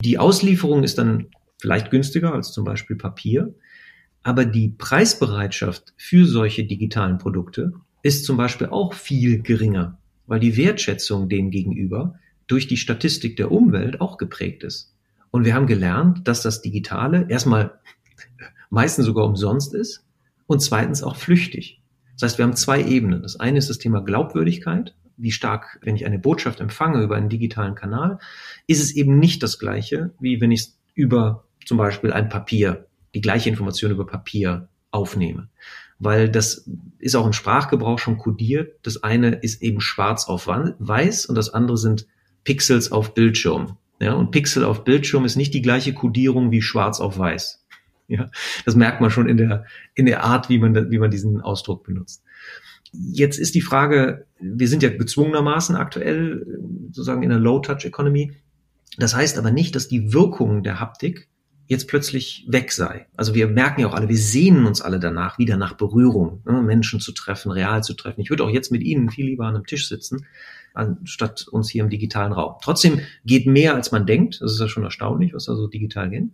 Die 0.00 0.18
Auslieferung 0.18 0.82
ist 0.82 0.98
dann 0.98 1.28
vielleicht 1.60 1.90
günstiger 1.90 2.32
als 2.32 2.52
zum 2.52 2.64
Beispiel 2.64 2.96
Papier, 2.96 3.54
aber 4.22 4.44
die 4.44 4.70
Preisbereitschaft 4.70 5.92
für 5.96 6.26
solche 6.26 6.64
digitalen 6.64 7.18
Produkte 7.18 7.72
ist 8.02 8.24
zum 8.24 8.36
Beispiel 8.36 8.68
auch 8.68 8.94
viel 8.94 9.42
geringer, 9.42 9.98
weil 10.26 10.40
die 10.40 10.56
Wertschätzung 10.56 11.28
dem 11.28 11.50
gegenüber 11.50 12.18
durch 12.46 12.66
die 12.66 12.76
Statistik 12.76 13.36
der 13.36 13.52
Umwelt 13.52 14.00
auch 14.00 14.18
geprägt 14.18 14.64
ist. 14.64 14.94
Und 15.30 15.44
wir 15.44 15.54
haben 15.54 15.66
gelernt, 15.66 16.28
dass 16.28 16.42
das 16.42 16.60
Digitale 16.60 17.26
erstmal 17.28 17.78
meistens 18.70 19.06
sogar 19.06 19.24
umsonst 19.24 19.74
ist 19.74 20.04
und 20.46 20.60
zweitens 20.60 21.02
auch 21.02 21.16
flüchtig. 21.16 21.82
Das 22.14 22.30
heißt, 22.30 22.38
wir 22.38 22.44
haben 22.44 22.56
zwei 22.56 22.84
Ebenen. 22.84 23.22
Das 23.22 23.40
eine 23.40 23.58
ist 23.58 23.70
das 23.70 23.78
Thema 23.78 24.00
Glaubwürdigkeit. 24.00 24.94
Wie 25.16 25.32
stark, 25.32 25.78
wenn 25.82 25.96
ich 25.96 26.06
eine 26.06 26.18
Botschaft 26.18 26.60
empfange 26.60 27.02
über 27.02 27.16
einen 27.16 27.28
digitalen 27.28 27.74
Kanal, 27.74 28.18
ist 28.66 28.82
es 28.82 28.94
eben 28.94 29.18
nicht 29.18 29.42
das 29.42 29.58
gleiche, 29.58 30.12
wie 30.20 30.40
wenn 30.40 30.52
ich 30.52 30.60
es 30.60 30.78
über 30.94 31.44
zum 31.64 31.78
Beispiel 31.78 32.12
ein 32.12 32.28
Papier, 32.28 32.86
die 33.14 33.20
gleiche 33.20 33.48
Information 33.48 33.90
über 33.90 34.06
Papier 34.06 34.68
aufnehme. 34.90 35.48
Weil 35.98 36.28
das 36.28 36.68
ist 36.98 37.14
auch 37.14 37.26
im 37.26 37.32
Sprachgebrauch 37.32 37.98
schon 37.98 38.18
kodiert. 38.18 38.78
Das 38.82 39.02
eine 39.02 39.36
ist 39.36 39.62
eben 39.62 39.80
schwarz 39.80 40.26
auf 40.26 40.46
weiß 40.46 41.26
und 41.26 41.36
das 41.36 41.54
andere 41.54 41.78
sind 41.78 42.06
Pixels 42.44 42.92
auf 42.92 43.14
Bildschirm. 43.14 43.76
Ja, 44.00 44.14
und 44.14 44.32
Pixel 44.32 44.64
auf 44.64 44.84
Bildschirm 44.84 45.24
ist 45.24 45.36
nicht 45.36 45.54
die 45.54 45.62
gleiche 45.62 45.94
Codierung 45.94 46.50
wie 46.50 46.62
schwarz 46.62 47.00
auf 47.00 47.18
weiß. 47.18 47.64
Ja, 48.08 48.30
das 48.64 48.74
merkt 48.74 49.00
man 49.00 49.10
schon 49.10 49.28
in 49.28 49.36
der, 49.36 49.64
in 49.94 50.06
der 50.06 50.24
Art, 50.24 50.48
wie 50.48 50.58
man, 50.58 50.90
wie 50.90 50.98
man 50.98 51.10
diesen 51.10 51.40
Ausdruck 51.40 51.84
benutzt. 51.84 52.24
Jetzt 52.92 53.38
ist 53.38 53.54
die 53.54 53.62
Frage, 53.62 54.26
wir 54.38 54.68
sind 54.68 54.82
ja 54.82 54.90
gezwungenermaßen 54.90 55.76
aktuell 55.76 56.44
sozusagen 56.88 57.22
in 57.22 57.30
einer 57.30 57.40
Low-Touch-Economy. 57.40 58.32
Das 58.98 59.14
heißt 59.14 59.38
aber 59.38 59.50
nicht, 59.50 59.74
dass 59.74 59.88
die 59.88 60.12
Wirkung 60.12 60.62
der 60.62 60.78
Haptik 60.78 61.28
jetzt 61.66 61.88
plötzlich 61.88 62.44
weg 62.48 62.70
sei. 62.72 63.06
Also 63.16 63.34
wir 63.34 63.46
merken 63.46 63.80
ja 63.80 63.86
auch 63.86 63.94
alle, 63.94 64.08
wir 64.08 64.18
sehnen 64.18 64.66
uns 64.66 64.82
alle 64.82 65.00
danach, 65.00 65.38
wieder 65.38 65.56
nach 65.56 65.74
Berührung, 65.74 66.42
ne, 66.44 66.60
Menschen 66.60 67.00
zu 67.00 67.12
treffen, 67.12 67.50
real 67.50 67.82
zu 67.82 67.94
treffen. 67.94 68.20
Ich 68.20 68.30
würde 68.30 68.44
auch 68.44 68.50
jetzt 68.50 68.72
mit 68.72 68.82
Ihnen 68.82 69.10
viel 69.10 69.26
lieber 69.26 69.46
an 69.46 69.54
einem 69.54 69.66
Tisch 69.66 69.88
sitzen, 69.88 70.26
anstatt 70.74 71.46
uns 71.48 71.70
hier 71.70 71.82
im 71.82 71.90
digitalen 71.90 72.32
Raum. 72.32 72.54
Trotzdem 72.62 73.00
geht 73.24 73.46
mehr, 73.46 73.74
als 73.74 73.92
man 73.92 74.06
denkt. 74.06 74.40
Das 74.40 74.52
ist 74.52 74.60
ja 74.60 74.68
schon 74.68 74.84
erstaunlich, 74.84 75.34
was 75.34 75.46
da 75.46 75.54
so 75.54 75.66
digital 75.66 76.10
geht. 76.10 76.24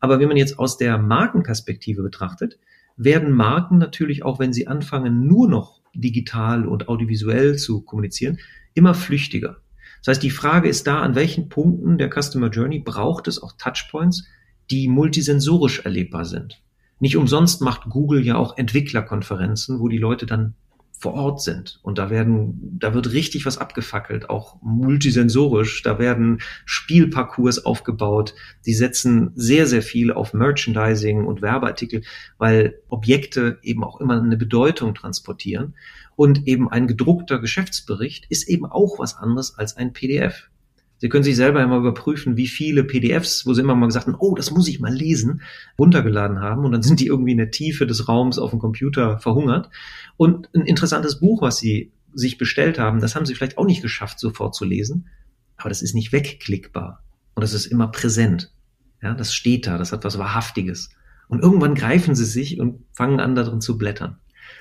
Aber 0.00 0.20
wenn 0.20 0.28
man 0.28 0.36
jetzt 0.36 0.58
aus 0.58 0.76
der 0.76 0.98
Markenperspektive 0.98 2.02
betrachtet, 2.02 2.58
werden 2.96 3.32
Marken 3.32 3.78
natürlich 3.78 4.24
auch, 4.24 4.38
wenn 4.38 4.52
sie 4.52 4.66
anfangen, 4.66 5.26
nur 5.26 5.48
noch 5.48 5.80
digital 5.94 6.66
und 6.66 6.88
audiovisuell 6.88 7.56
zu 7.56 7.82
kommunizieren, 7.82 8.38
immer 8.74 8.94
flüchtiger. 8.94 9.58
Das 10.04 10.16
heißt, 10.16 10.22
die 10.22 10.30
Frage 10.30 10.68
ist 10.68 10.86
da, 10.86 11.00
an 11.00 11.14
welchen 11.14 11.48
Punkten 11.48 11.98
der 11.98 12.10
Customer 12.10 12.48
Journey 12.48 12.80
braucht 12.80 13.28
es 13.28 13.40
auch 13.40 13.52
Touchpoints, 13.56 14.26
die 14.70 14.88
multisensorisch 14.88 15.80
erlebbar 15.80 16.24
sind. 16.24 16.60
Nicht 16.98 17.16
umsonst 17.16 17.60
macht 17.60 17.88
Google 17.88 18.24
ja 18.24 18.36
auch 18.36 18.56
Entwicklerkonferenzen, 18.56 19.80
wo 19.80 19.88
die 19.88 19.98
Leute 19.98 20.26
dann 20.26 20.54
vor 21.02 21.14
Ort 21.14 21.42
sind. 21.42 21.80
Und 21.82 21.98
da 21.98 22.10
werden, 22.10 22.78
da 22.78 22.94
wird 22.94 23.12
richtig 23.12 23.44
was 23.44 23.58
abgefackelt, 23.58 24.30
auch 24.30 24.62
multisensorisch. 24.62 25.82
Da 25.82 25.98
werden 25.98 26.38
Spielparcours 26.64 27.64
aufgebaut. 27.64 28.34
Die 28.66 28.72
setzen 28.72 29.32
sehr, 29.34 29.66
sehr 29.66 29.82
viel 29.82 30.12
auf 30.12 30.32
Merchandising 30.32 31.24
und 31.24 31.42
Werbeartikel, 31.42 32.02
weil 32.38 32.78
Objekte 32.88 33.58
eben 33.62 33.82
auch 33.82 34.00
immer 34.00 34.22
eine 34.22 34.36
Bedeutung 34.36 34.94
transportieren. 34.94 35.74
Und 36.14 36.46
eben 36.46 36.70
ein 36.70 36.86
gedruckter 36.86 37.40
Geschäftsbericht 37.40 38.26
ist 38.28 38.48
eben 38.48 38.64
auch 38.64 39.00
was 39.00 39.16
anderes 39.16 39.58
als 39.58 39.76
ein 39.76 39.92
PDF. 39.92 40.51
Sie 41.02 41.08
können 41.08 41.24
sich 41.24 41.34
selber 41.34 41.58
einmal 41.58 41.80
überprüfen, 41.80 42.36
wie 42.36 42.46
viele 42.46 42.84
PDFs, 42.84 43.44
wo 43.44 43.54
Sie 43.54 43.60
immer 43.60 43.74
mal 43.74 43.86
gesagt 43.86 44.06
haben, 44.06 44.14
oh, 44.20 44.36
das 44.36 44.52
muss 44.52 44.68
ich 44.68 44.78
mal 44.78 44.94
lesen, 44.94 45.42
runtergeladen 45.76 46.38
haben 46.38 46.64
und 46.64 46.70
dann 46.70 46.84
sind 46.84 47.00
die 47.00 47.08
irgendwie 47.08 47.32
in 47.32 47.38
der 47.38 47.50
Tiefe 47.50 47.88
des 47.88 48.06
Raums 48.06 48.38
auf 48.38 48.50
dem 48.50 48.60
Computer 48.60 49.18
verhungert. 49.18 49.68
Und 50.16 50.48
ein 50.54 50.60
interessantes 50.60 51.18
Buch, 51.18 51.42
was 51.42 51.58
Sie 51.58 51.90
sich 52.14 52.38
bestellt 52.38 52.78
haben, 52.78 53.00
das 53.00 53.16
haben 53.16 53.26
Sie 53.26 53.34
vielleicht 53.34 53.58
auch 53.58 53.66
nicht 53.66 53.82
geschafft, 53.82 54.20
sofort 54.20 54.54
zu 54.54 54.64
lesen, 54.64 55.08
aber 55.56 55.70
das 55.70 55.82
ist 55.82 55.92
nicht 55.92 56.12
wegklickbar 56.12 57.02
und 57.34 57.40
das 57.40 57.52
ist 57.52 57.66
immer 57.66 57.88
präsent. 57.88 58.52
Ja, 59.02 59.14
das 59.14 59.34
steht 59.34 59.66
da, 59.66 59.78
das 59.78 59.90
hat 59.90 60.04
was 60.04 60.18
Wahrhaftiges. 60.18 60.90
Und 61.26 61.42
irgendwann 61.42 61.74
greifen 61.74 62.14
Sie 62.14 62.26
sich 62.26 62.60
und 62.60 62.84
fangen 62.92 63.18
an, 63.18 63.34
darin 63.34 63.60
zu 63.60 63.76
blättern. 63.76 64.18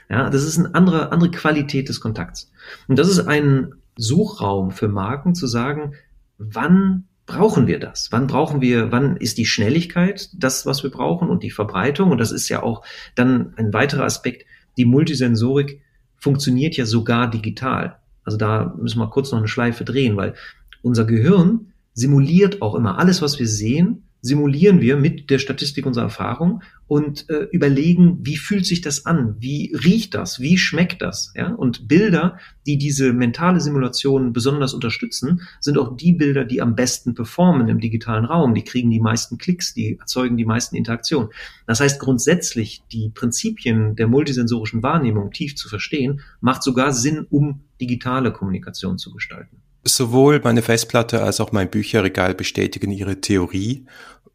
Ja, 0.09 0.31
das 0.31 0.43
ist 0.43 0.57
eine 0.57 0.73
andere, 0.73 1.11
andere 1.11 1.29
Qualität 1.29 1.87
des 1.87 2.01
Kontakts. 2.01 2.51
Und 2.87 2.97
das 2.97 3.09
ist 3.09 3.27
ein 3.27 3.75
Suchraum 3.95 4.71
für 4.71 4.87
Marken 4.87 5.35
zu 5.35 5.45
sagen, 5.45 5.93
wann 6.41 7.05
brauchen 7.25 7.67
wir 7.67 7.79
das? 7.79 8.11
Wann 8.11 8.27
brauchen 8.27 8.61
wir, 8.61 8.91
wann 8.91 9.15
ist 9.17 9.37
die 9.37 9.45
Schnelligkeit 9.45 10.29
das, 10.33 10.65
was 10.65 10.83
wir 10.83 10.89
brauchen 10.89 11.29
und 11.29 11.43
die 11.43 11.51
Verbreitung? 11.51 12.11
Und 12.11 12.17
das 12.17 12.31
ist 12.31 12.49
ja 12.49 12.63
auch 12.63 12.83
dann 13.15 13.53
ein 13.57 13.73
weiterer 13.73 14.03
Aspekt. 14.03 14.45
Die 14.77 14.85
Multisensorik 14.85 15.81
funktioniert 16.17 16.75
ja 16.77 16.85
sogar 16.85 17.29
digital. 17.29 17.97
Also 18.23 18.37
da 18.37 18.75
müssen 18.77 18.99
wir 18.99 19.09
kurz 19.09 19.31
noch 19.31 19.39
eine 19.39 19.47
Schleife 19.47 19.83
drehen, 19.85 20.17
weil 20.17 20.35
unser 20.81 21.05
Gehirn 21.05 21.73
simuliert 21.93 22.61
auch 22.61 22.75
immer 22.75 22.97
alles, 22.97 23.21
was 23.21 23.39
wir 23.39 23.47
sehen, 23.47 24.03
simulieren 24.21 24.81
wir 24.81 24.97
mit 24.97 25.29
der 25.29 25.39
Statistik 25.39 25.85
unserer 25.85 26.05
Erfahrung 26.05 26.61
und 26.87 27.29
äh, 27.29 27.47
überlegen, 27.51 28.19
wie 28.21 28.37
fühlt 28.37 28.65
sich 28.65 28.81
das 28.81 29.05
an, 29.05 29.35
wie 29.39 29.73
riecht 29.83 30.13
das, 30.13 30.39
wie 30.39 30.57
schmeckt 30.57 31.01
das, 31.01 31.31
ja? 31.35 31.53
Und 31.53 31.87
Bilder, 31.87 32.37
die 32.65 32.77
diese 32.77 33.13
mentale 33.13 33.59
Simulation 33.61 34.33
besonders 34.33 34.73
unterstützen, 34.73 35.41
sind 35.59 35.77
auch 35.77 35.95
die 35.95 36.11
Bilder, 36.11 36.43
die 36.43 36.61
am 36.61 36.75
besten 36.75 37.15
performen 37.15 37.69
im 37.69 37.79
digitalen 37.79 38.25
Raum. 38.25 38.53
Die 38.53 38.63
kriegen 38.63 38.91
die 38.91 38.99
meisten 38.99 39.37
Klicks, 39.37 39.73
die 39.73 39.97
erzeugen 39.99 40.37
die 40.37 40.45
meisten 40.45 40.75
Interaktionen. 40.75 41.29
Das 41.65 41.79
heißt, 41.79 41.99
grundsätzlich 41.99 42.83
die 42.91 43.09
Prinzipien 43.09 43.95
der 43.95 44.07
multisensorischen 44.07 44.83
Wahrnehmung 44.83 45.31
tief 45.31 45.55
zu 45.55 45.69
verstehen, 45.69 46.21
macht 46.41 46.61
sogar 46.61 46.93
Sinn, 46.93 47.25
um 47.29 47.61
digitale 47.79 48.31
Kommunikation 48.31 48.97
zu 48.97 49.11
gestalten. 49.11 49.61
Sowohl 49.83 50.39
meine 50.43 50.61
Festplatte 50.61 51.23
als 51.23 51.39
auch 51.39 51.51
mein 51.51 51.69
Bücherregal 51.69 52.35
bestätigen 52.35 52.91
ihre 52.91 53.19
Theorie. 53.19 53.85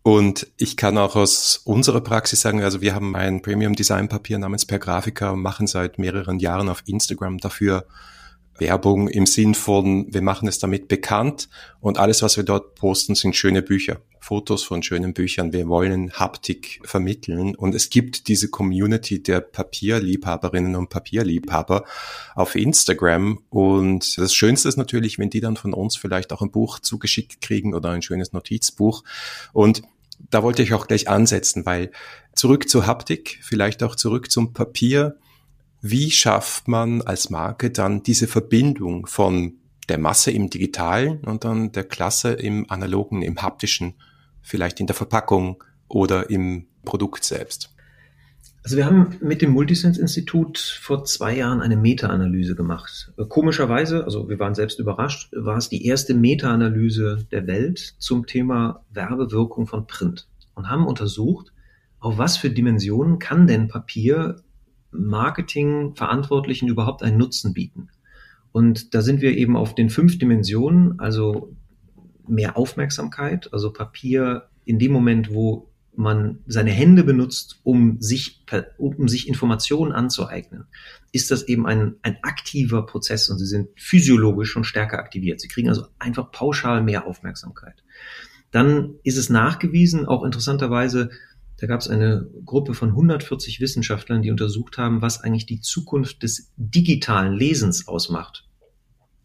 Und 0.03 0.47
ich 0.57 0.77
kann 0.77 0.99
auch 0.99 1.17
aus 1.17 1.61
unserer 1.65 2.01
Praxis 2.01 2.41
sagen, 2.41 2.63
also 2.63 2.81
wir 2.81 2.95
haben 2.95 3.17
ein 3.17 3.43
Premium 3.43 3.75
Design 3.75 4.09
Papier 4.09 4.39
namens 4.39 4.65
Per 4.65 4.79
Grafica 4.79 5.31
und 5.31 5.41
machen 5.41 5.67
seit 5.67 5.99
mehreren 5.99 6.39
Jahren 6.39 6.69
auf 6.69 6.83
Instagram 6.87 7.39
dafür 7.39 7.87
Werbung 8.59 9.09
im 9.09 9.27
Sinn 9.27 9.55
von, 9.55 10.13
wir 10.13 10.23
machen 10.23 10.49
es 10.49 10.59
damit 10.59 10.89
bekannt 10.89 11.49
und 11.81 11.99
alles, 11.99 12.23
was 12.23 12.37
wir 12.37 12.45
dort 12.45 12.75
posten, 12.75 13.15
sind 13.15 13.37
schöne 13.37 13.63
Bücher. 13.63 14.01
Fotos 14.21 14.65
von 14.65 14.83
schönen 14.83 15.15
Büchern. 15.15 15.53
Wir 15.53 15.69
wollen 15.69 16.11
Haptik 16.13 16.81
vermitteln 16.85 17.55
und 17.55 17.75
es 17.77 17.91
gibt 17.91 18.27
diese 18.27 18.49
Community 18.49 19.23
der 19.23 19.41
Papierliebhaberinnen 19.41 20.75
und 20.75 20.89
Papierliebhaber 20.89 21.85
auf 22.35 22.57
Instagram 22.57 23.41
und 23.51 24.19
das 24.19 24.35
Schönste 24.35 24.69
ist 24.69 24.77
natürlich, 24.77 25.19
wenn 25.19 25.31
die 25.31 25.41
dann 25.41 25.57
von 25.57 25.73
uns 25.73 25.97
vielleicht 25.97 26.33
auch 26.33 26.43
ein 26.43 26.51
Buch 26.51 26.81
zugeschickt 26.81 27.41
kriegen 27.41 27.73
oder 27.73 27.91
ein 27.91 28.03
schönes 28.03 28.33
Notizbuch 28.33 29.05
und 29.53 29.83
da 30.31 30.43
wollte 30.43 30.63
ich 30.63 30.73
auch 30.75 30.87
gleich 30.87 31.09
ansetzen, 31.09 31.67
weil 31.67 31.91
zurück 32.35 32.69
zur 32.69 32.87
Haptik, 32.87 33.39
vielleicht 33.43 33.83
auch 33.83 33.97
zurück 33.97 34.31
zum 34.31 34.53
Papier. 34.53 35.17
Wie 35.81 36.11
schafft 36.11 36.69
man 36.69 37.03
als 37.03 37.31
Marke 37.31 37.71
dann 37.71 38.03
diese 38.03 38.27
Verbindung 38.27 39.07
von 39.07 39.55
der 39.89 39.99
Masse 39.99 40.31
im 40.31 40.51
Digitalen 40.51 41.19
und 41.25 41.45
dann 41.45 41.73
der 41.73 41.85
Klasse 41.85 42.33
im 42.33 42.69
Analogen, 42.71 43.23
im 43.23 43.41
Haptischen 43.41 43.95
vielleicht 44.43 44.81
in 44.81 44.87
der 44.87 44.97
Verpackung 44.97 45.63
oder 45.89 46.31
im 46.31 46.67
Produkt 46.85 47.25
selbst? 47.25 47.73
Also 48.67 48.79
wir 48.79 48.87
haben 48.87 49.17
mit 49.21 49.43
dem 49.43 49.53
Multisense-Institut 49.53 50.59
vor 50.59 51.05
zwei 51.05 51.37
Jahren 51.37 51.61
eine 51.61 51.77
Meta-Analyse 51.77 52.57
gemacht. 52.57 53.13
Komischerweise, 53.29 54.03
also 54.03 54.29
wir 54.29 54.41
waren 54.41 54.57
selbst 54.57 54.81
überrascht, 54.81 55.33
war 55.37 55.57
es 55.57 55.69
die 55.69 55.87
erste 55.87 56.15
Meta-Analyse 56.15 57.29
der 57.31 57.47
Welt 57.47 57.95
zum 58.01 58.27
Thema 58.27 58.85
Werbewirkung 58.93 59.69
von 59.69 59.87
Print 59.87 60.27
und 60.57 60.69
haben 60.69 60.85
untersucht, 60.85 61.53
auf 62.01 62.19
was 62.19 62.37
für 62.37 62.51
Dimensionen 62.51 63.21
kann 63.21 63.47
denn 63.47 63.69
Papier 63.69 64.43
Marketing-Verantwortlichen 64.99 66.69
überhaupt 66.69 67.03
einen 67.03 67.19
Nutzen 67.19 67.53
bieten. 67.53 67.89
Und 68.53 68.95
da 68.95 69.03
sind 69.03 69.21
wir 69.21 69.37
eben 69.37 69.57
auf 69.57 69.75
den 69.75 69.91
fünf 69.91 70.19
Dimensionen, 70.19 70.99
also 70.99 71.55
mehr 72.27 72.57
Aufmerksamkeit, 72.57 73.53
also 73.53 73.73
Papier 73.73 74.49
in 74.65 74.79
dem 74.79 74.93
Moment, 74.93 75.33
wo 75.33 75.71
man 75.95 76.41
seine 76.47 76.71
Hände 76.71 77.05
benutzt, 77.05 77.61
um 77.65 78.01
sich, 78.01 78.45
um 78.79 79.09
sich 79.09 79.29
Informationen 79.29 79.93
anzueignen, 79.93 80.65
ist 81.13 81.31
das 81.31 81.45
eben 81.45 81.67
ein, 81.67 81.97
ein 82.03 82.19
aktiver 82.23 82.85
Prozess 82.85 83.31
und 83.31 83.39
sie 83.39 83.47
sind 83.47 83.69
physiologisch 83.77 84.51
schon 84.51 84.65
stärker 84.65 84.99
aktiviert. 84.99 85.41
Sie 85.41 85.49
kriegen 85.49 85.69
also 85.69 85.87
einfach 85.99 86.31
pauschal 86.31 86.83
mehr 86.83 87.07
Aufmerksamkeit. 87.07 87.83
Dann 88.51 88.95
ist 89.03 89.17
es 89.17 89.31
nachgewiesen, 89.31 90.07
auch 90.07 90.25
interessanterweise, 90.25 91.11
da 91.59 91.67
gab 91.67 91.81
es 91.81 91.89
eine 91.89 92.29
Gruppe 92.45 92.75
von 92.75 92.91
140 92.91 93.61
Wissenschaftlern, 93.61 94.23
die 94.23 94.31
untersucht 94.31 94.77
haben, 94.79 95.01
was 95.01 95.21
eigentlich 95.23 95.47
die 95.47 95.61
Zukunft 95.61 96.23
des 96.23 96.53
digitalen 96.57 97.33
Lesens 97.33 97.89
ausmacht. 97.89 98.47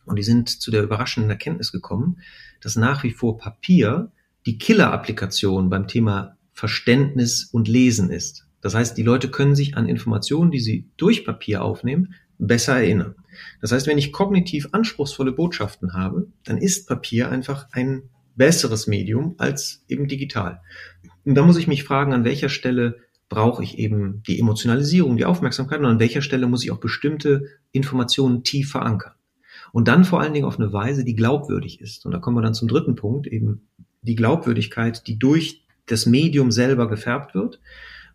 Und 0.06 0.18
die 0.18 0.24
sind 0.24 0.50
zu 0.50 0.72
der 0.72 0.84
überraschenden 0.84 1.30
Erkenntnis 1.30 1.72
gekommen, 1.72 2.22
dass 2.62 2.76
nach 2.76 3.04
wie 3.04 3.12
vor 3.12 3.38
Papier 3.38 4.12
die 4.46 4.58
Killer-Applikation 4.58 5.70
beim 5.70 5.88
Thema 5.88 6.38
Verständnis 6.54 7.46
und 7.46 7.68
Lesen 7.68 8.10
ist. 8.10 8.48
Das 8.62 8.76
heißt, 8.76 8.98
die 8.98 9.04
Leute 9.04 9.30
können 9.30 9.56
sich 9.56 9.76
an 9.76 9.88
Informationen, 9.88 10.52
die 10.52 10.60
sie 10.60 10.88
durch 10.98 11.26
Papier 11.26 11.64
aufnehmen, 11.64 12.16
besser 12.38 12.76
erinnern. 12.76 13.16
Das 13.62 13.72
heißt, 13.72 13.88
wenn 13.88 13.98
ich 13.98 14.12
kognitiv 14.12 14.70
anspruchsvolle 14.72 15.32
Botschaften 15.32 15.94
habe, 15.94 16.28
dann 16.44 16.58
ist 16.58 16.88
Papier 16.88 17.30
einfach 17.30 17.68
ein 17.72 18.04
besseres 18.36 18.88
Medium 18.88 19.36
als 19.38 19.84
eben 19.88 20.08
digital. 20.08 20.62
Und 21.26 21.36
da 21.36 21.44
muss 21.44 21.58
ich 21.58 21.68
mich 21.68 21.84
fragen, 21.84 22.14
an 22.14 22.24
welcher 22.24 22.50
Stelle 22.50 22.98
brauche 23.30 23.64
ich 23.64 23.78
eben 23.78 24.24
die 24.28 24.40
Emotionalisierung, 24.40 25.16
die 25.16 25.26
Aufmerksamkeit 25.26 25.80
und 25.80 25.86
an 25.86 26.00
welcher 26.00 26.22
Stelle 26.22 26.48
muss 26.48 26.64
ich 26.64 26.72
auch 26.72 26.80
bestimmte 26.80 27.44
Informationen 27.72 28.44
tief 28.44 28.72
verankern. 28.72 29.14
Und 29.72 29.88
dann 29.88 30.04
vor 30.04 30.20
allen 30.20 30.34
Dingen 30.34 30.46
auf 30.46 30.60
eine 30.60 30.74
Weise, 30.74 31.06
die 31.06 31.16
glaubwürdig 31.16 31.80
ist. 31.80 32.06
Und 32.06 32.12
da 32.12 32.20
kommen 32.20 32.36
wir 32.36 32.42
dann 32.42 32.54
zum 32.54 32.68
dritten 32.68 32.96
Punkt, 32.96 33.28
eben 33.28 33.70
die 34.02 34.16
Glaubwürdigkeit, 34.16 35.08
die 35.08 35.18
durch 35.18 35.64
das 35.86 36.06
Medium 36.06 36.52
selber 36.52 36.90
gefärbt 36.90 37.34
wird 37.34 37.62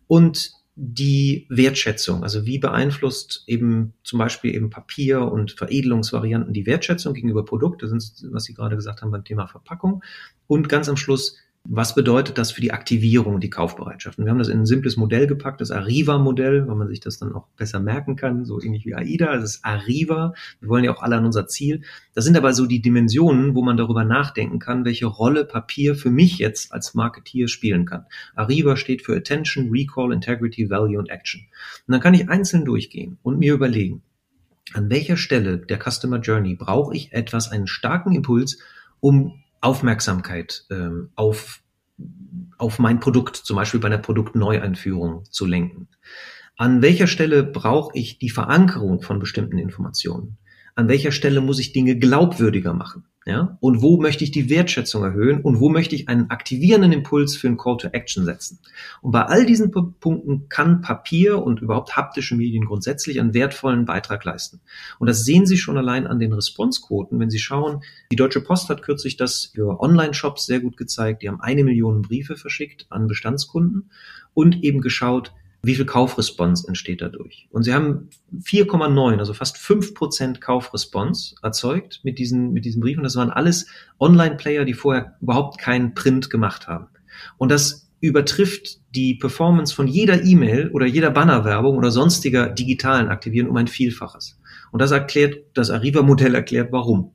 und 0.05 0.51
die 0.79 1.47
Wertschätzung, 1.49 2.21
also 2.21 2.45
wie 2.45 2.59
beeinflusst 2.59 3.43
eben 3.47 3.93
zum 4.03 4.19
Beispiel 4.19 4.53
eben 4.53 4.69
Papier 4.69 5.21
und 5.21 5.51
Veredelungsvarianten 5.51 6.53
die 6.53 6.67
Wertschätzung 6.67 7.15
gegenüber 7.15 7.43
Produkte, 7.43 7.87
sind, 7.87 8.03
was 8.31 8.43
Sie 8.43 8.53
gerade 8.53 8.75
gesagt 8.75 9.01
haben 9.01 9.09
beim 9.09 9.23
Thema 9.23 9.47
Verpackung. 9.47 10.03
Und 10.45 10.69
ganz 10.69 10.87
am 10.87 10.95
Schluss 10.95 11.35
was 11.69 11.95
bedeutet 11.95 12.37
das 12.37 12.51
für 12.51 12.61
die 12.61 12.71
Aktivierung, 12.71 13.41
die 13.41 13.49
Kaufbereitschaft? 13.49 14.17
Und 14.17 14.25
wir 14.25 14.31
haben 14.31 14.39
das 14.39 14.47
in 14.47 14.59
ein 14.59 14.65
simples 14.65 14.95
Modell 14.95 15.27
gepackt, 15.27 15.59
das 15.59 15.71
Arriva-Modell, 15.71 16.65
weil 16.67 16.75
man 16.75 16.87
sich 16.87 17.01
das 17.01 17.17
dann 17.17 17.33
auch 17.33 17.47
besser 17.57 17.81
merken 17.81 18.15
kann, 18.15 18.45
so 18.45 18.61
ähnlich 18.61 18.85
wie 18.85 18.95
AIDA. 18.95 19.35
Das 19.35 19.55
ist 19.55 19.65
Arriva. 19.65 20.33
Wir 20.61 20.69
wollen 20.69 20.85
ja 20.85 20.95
auch 20.95 21.01
alle 21.01 21.17
an 21.17 21.25
unser 21.25 21.47
Ziel. 21.47 21.81
Das 22.13 22.23
sind 22.23 22.37
aber 22.37 22.53
so 22.53 22.67
die 22.67 22.81
Dimensionen, 22.81 23.53
wo 23.53 23.63
man 23.63 23.75
darüber 23.75 24.05
nachdenken 24.05 24.59
kann, 24.59 24.85
welche 24.85 25.07
Rolle 25.07 25.43
Papier 25.43 25.95
für 25.95 26.09
mich 26.09 26.37
jetzt 26.37 26.71
als 26.71 26.93
Marketeer 26.93 27.49
spielen 27.49 27.85
kann. 27.85 28.05
Arriva 28.33 28.77
steht 28.77 29.01
für 29.01 29.15
Attention, 29.15 29.69
Recall, 29.69 30.13
Integrity, 30.13 30.69
Value 30.69 30.97
und 30.97 31.09
Action. 31.09 31.41
Und 31.85 31.91
dann 31.91 32.01
kann 32.01 32.13
ich 32.13 32.29
einzeln 32.29 32.63
durchgehen 32.63 33.17
und 33.23 33.39
mir 33.39 33.53
überlegen, 33.53 34.03
an 34.73 34.89
welcher 34.89 35.17
Stelle 35.17 35.57
der 35.57 35.79
Customer 35.79 36.19
Journey 36.19 36.55
brauche 36.55 36.95
ich 36.95 37.11
etwas, 37.11 37.51
einen 37.51 37.67
starken 37.67 38.13
Impuls, 38.13 38.59
um 38.99 39.43
Aufmerksamkeit 39.61 40.65
ähm, 40.69 41.09
auf, 41.15 41.61
auf 42.57 42.79
mein 42.79 42.99
Produkt, 42.99 43.35
zum 43.35 43.55
Beispiel 43.55 43.79
bei 43.79 43.87
einer 43.87 43.97
Produktneueinführung 43.97 45.25
zu 45.29 45.45
lenken. 45.45 45.87
An 46.57 46.81
welcher 46.81 47.07
Stelle 47.07 47.43
brauche 47.43 47.97
ich 47.97 48.17
die 48.17 48.29
Verankerung 48.29 49.01
von 49.01 49.19
bestimmten 49.19 49.57
Informationen? 49.57 50.37
An 50.75 50.87
welcher 50.87 51.11
Stelle 51.11 51.41
muss 51.41 51.59
ich 51.59 51.73
Dinge 51.73 51.97
glaubwürdiger 51.97 52.73
machen? 52.73 53.05
Ja? 53.27 53.57
Und 53.59 53.81
wo 53.81 53.99
möchte 53.99 54.23
ich 54.23 54.31
die 54.31 54.49
Wertschätzung 54.49 55.03
erhöhen 55.03 55.41
und 55.41 55.59
wo 55.59 55.67
möchte 55.67 55.95
ich 55.95 56.07
einen 56.07 56.29
aktivierenden 56.29 56.93
Impuls 56.93 57.35
für 57.35 57.47
einen 57.47 57.57
Call 57.57 57.75
to 57.75 57.89
Action 57.89 58.23
setzen? 58.23 58.59
Und 59.01 59.11
bei 59.11 59.23
all 59.23 59.45
diesen 59.45 59.69
Punkten 59.69 60.47
kann 60.47 60.79
Papier 60.79 61.43
und 61.43 61.61
überhaupt 61.61 61.97
haptische 61.97 62.37
Medien 62.37 62.63
grundsätzlich 62.63 63.19
einen 63.19 63.33
wertvollen 63.33 63.83
Beitrag 63.83 64.23
leisten. 64.23 64.61
Und 64.97 65.07
das 65.07 65.25
sehen 65.25 65.45
Sie 65.45 65.57
schon 65.57 65.77
allein 65.77 66.07
an 66.07 66.19
den 66.19 66.31
Responsequoten, 66.31 67.19
wenn 67.19 67.29
Sie 67.29 67.39
schauen, 67.39 67.81
die 68.13 68.15
Deutsche 68.15 68.39
Post 68.39 68.69
hat 68.69 68.81
kürzlich 68.81 69.17
das 69.17 69.51
für 69.53 69.81
Online-Shops 69.81 70.45
sehr 70.45 70.61
gut 70.61 70.77
gezeigt. 70.77 71.21
Die 71.21 71.27
haben 71.27 71.41
eine 71.41 71.65
Million 71.65 72.03
Briefe 72.03 72.37
verschickt 72.37 72.85
an 72.89 73.07
Bestandskunden 73.07 73.89
und 74.33 74.63
eben 74.63 74.79
geschaut, 74.79 75.33
wie 75.67 75.75
viel 75.75 75.85
Kaufresponse 75.85 76.67
entsteht 76.67 77.01
dadurch. 77.01 77.47
Und 77.51 77.63
sie 77.63 77.73
haben 77.73 78.09
4,9, 78.41 79.19
also 79.19 79.33
fast 79.33 79.57
5% 79.57 80.39
Kaufresponse 80.39 81.35
erzeugt 81.43 81.99
mit 82.03 82.17
diesen, 82.17 82.53
mit 82.53 82.65
diesen 82.65 82.81
Briefen. 82.81 83.03
Das 83.03 83.15
waren 83.15 83.29
alles 83.29 83.67
Online-Player, 83.99 84.65
die 84.65 84.73
vorher 84.73 85.17
überhaupt 85.21 85.59
keinen 85.59 85.93
Print 85.93 86.29
gemacht 86.29 86.67
haben. 86.67 86.87
Und 87.37 87.51
das 87.51 87.89
übertrifft 87.99 88.79
die 88.95 89.15
Performance 89.15 89.73
von 89.73 89.87
jeder 89.87 90.23
E-Mail 90.23 90.69
oder 90.69 90.85
jeder 90.85 91.11
Bannerwerbung 91.11 91.77
oder 91.77 91.91
sonstiger 91.91 92.49
digitalen 92.49 93.09
Aktivieren 93.09 93.49
um 93.49 93.57
ein 93.57 93.67
Vielfaches. 93.67 94.39
Und 94.71 94.81
das 94.81 94.91
erklärt, 94.91 95.37
das 95.53 95.69
Arriva-Modell 95.69 96.35
erklärt 96.35 96.71
warum. 96.71 97.13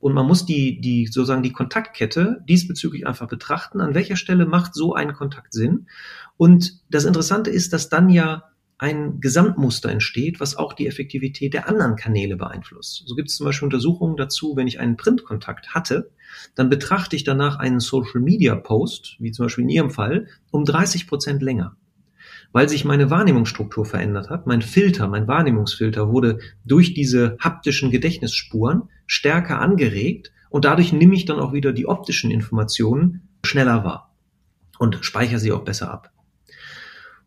Und 0.00 0.12
man 0.12 0.26
muss 0.26 0.44
die, 0.44 0.80
die, 0.80 1.06
sozusagen 1.06 1.42
die 1.42 1.52
Kontaktkette 1.52 2.42
diesbezüglich 2.48 3.06
einfach 3.06 3.28
betrachten. 3.28 3.80
An 3.80 3.94
welcher 3.94 4.16
Stelle 4.16 4.46
macht 4.46 4.74
so 4.74 4.94
ein 4.94 5.14
Kontakt 5.14 5.54
Sinn? 5.54 5.86
Und 6.36 6.80
das 6.90 7.04
Interessante 7.04 7.50
ist, 7.50 7.72
dass 7.72 7.88
dann 7.88 8.10
ja 8.10 8.44
ein 8.76 9.20
Gesamtmuster 9.20 9.90
entsteht, 9.90 10.40
was 10.40 10.56
auch 10.56 10.72
die 10.72 10.86
Effektivität 10.86 11.54
der 11.54 11.68
anderen 11.68 11.96
Kanäle 11.96 12.36
beeinflusst. 12.36 13.04
So 13.06 13.14
gibt 13.14 13.30
es 13.30 13.36
zum 13.36 13.46
Beispiel 13.46 13.66
Untersuchungen 13.66 14.16
dazu, 14.16 14.56
wenn 14.56 14.66
ich 14.66 14.80
einen 14.80 14.96
Printkontakt 14.96 15.74
hatte, 15.74 16.10
dann 16.54 16.68
betrachte 16.68 17.14
ich 17.16 17.24
danach 17.24 17.58
einen 17.58 17.80
Social 17.80 18.20
Media 18.20 18.56
Post, 18.56 19.16
wie 19.20 19.30
zum 19.30 19.46
Beispiel 19.46 19.64
in 19.64 19.70
Ihrem 19.70 19.90
Fall, 19.90 20.26
um 20.50 20.64
30 20.64 21.06
Prozent 21.06 21.40
länger 21.40 21.76
weil 22.54 22.68
sich 22.68 22.84
meine 22.84 23.10
Wahrnehmungsstruktur 23.10 23.84
verändert 23.84 24.30
hat. 24.30 24.46
Mein 24.46 24.62
Filter, 24.62 25.08
mein 25.08 25.26
Wahrnehmungsfilter 25.26 26.08
wurde 26.08 26.38
durch 26.64 26.94
diese 26.94 27.36
haptischen 27.40 27.90
Gedächtnisspuren 27.90 28.84
stärker 29.06 29.60
angeregt 29.60 30.32
und 30.50 30.64
dadurch 30.64 30.92
nehme 30.92 31.16
ich 31.16 31.24
dann 31.24 31.40
auch 31.40 31.52
wieder 31.52 31.72
die 31.72 31.88
optischen 31.88 32.30
Informationen 32.30 33.28
schneller 33.44 33.82
wahr 33.82 34.14
und 34.78 35.04
speichere 35.04 35.40
sie 35.40 35.50
auch 35.50 35.64
besser 35.64 35.90
ab. 35.90 36.12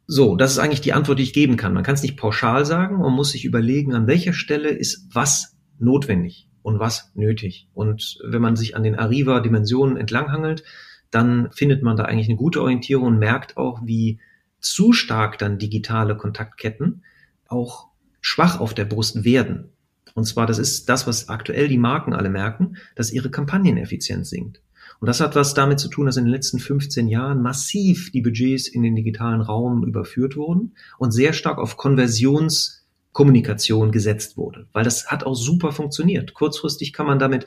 So, 0.06 0.38
das 0.38 0.54
ist 0.54 0.60
eigentlich 0.60 0.80
die 0.80 0.94
Antwort, 0.94 1.20
die 1.20 1.24
ich 1.24 1.34
geben 1.34 1.58
kann. 1.58 1.74
Man 1.74 1.84
kann 1.84 1.96
es 1.96 2.04
nicht 2.04 2.16
pauschal 2.16 2.66
sagen, 2.66 3.00
man 3.00 3.12
muss 3.12 3.32
sich 3.32 3.44
überlegen, 3.44 3.94
an 3.94 4.08
welcher 4.08 4.32
Stelle 4.32 4.70
ist 4.70 5.10
was 5.13 5.58
notwendig 5.78 6.50
und 6.62 6.80
was 6.80 7.12
nötig. 7.16 7.68
Und 7.74 8.18
wenn 8.26 8.42
man 8.42 8.56
sich 8.56 8.78
an 8.78 8.84
den 8.84 8.96
Arriva-Dimensionen 8.98 9.98
entlanghangelt, 9.98 10.63
dann 11.12 11.52
findet 11.52 11.84
man 11.84 11.98
da 11.98 12.06
eigentlich 12.06 12.30
eine 12.30 12.38
gute 12.38 12.62
Orientierung 12.62 13.08
und 13.08 13.20
merkt 13.20 13.58
auch, 13.58 13.82
wie 13.84 14.22
zu 14.60 14.93
stark 14.93 15.38
dann 15.38 15.60
digitale 15.60 16.17
Kontaktketten 16.17 17.04
auch 17.48 17.88
schwach 18.22 18.60
auf 18.60 18.74
der 18.74 18.86
Brust 18.86 19.24
werden. 19.24 19.70
Und 20.13 20.26
zwar, 20.26 20.48
das 20.48 20.58
ist 20.58 20.89
das, 20.89 21.08
was 21.08 21.30
aktuell 21.30 21.67
die 21.67 21.78
Marken 21.78 22.13
alle 22.13 22.30
merken, 22.30 22.78
dass 22.96 23.12
ihre 23.12 23.30
Kampagneneffizienz 23.30 24.30
sinkt. 24.30 24.62
Und 25.00 25.06
das 25.06 25.22
hat 25.22 25.36
was 25.36 25.54
damit 25.54 25.80
zu 25.80 25.89
tun, 25.89 26.08
dass 26.08 26.17
in 26.17 26.26
den 26.26 26.34
letzten 26.34 26.58
15 26.60 27.08
Jahren 27.08 27.39
massiv 27.41 28.12
die 28.12 28.22
Budgets 28.22 28.67
in 28.67 28.82
den 28.82 28.96
digitalen 28.96 29.41
Raum 29.41 29.86
überführt 29.86 30.36
wurden 30.36 30.74
und 30.98 31.12
sehr 31.12 31.34
stark 31.34 31.60
auf 31.60 31.78
Konversionskommunikation 31.78 33.91
gesetzt 33.91 34.38
wurde, 34.38 34.65
weil 34.74 34.84
das 34.84 35.12
hat 35.12 35.24
auch 35.24 35.36
super 35.36 35.72
funktioniert. 35.72 36.34
Kurzfristig 36.34 36.93
kann 36.93 37.06
man 37.06 37.20
damit 37.20 37.46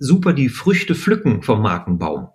super 0.00 0.32
die 0.32 0.48
Früchte 0.48 0.96
pflücken 0.96 1.42
vom 1.42 1.62
Markenbaum. 1.62 2.30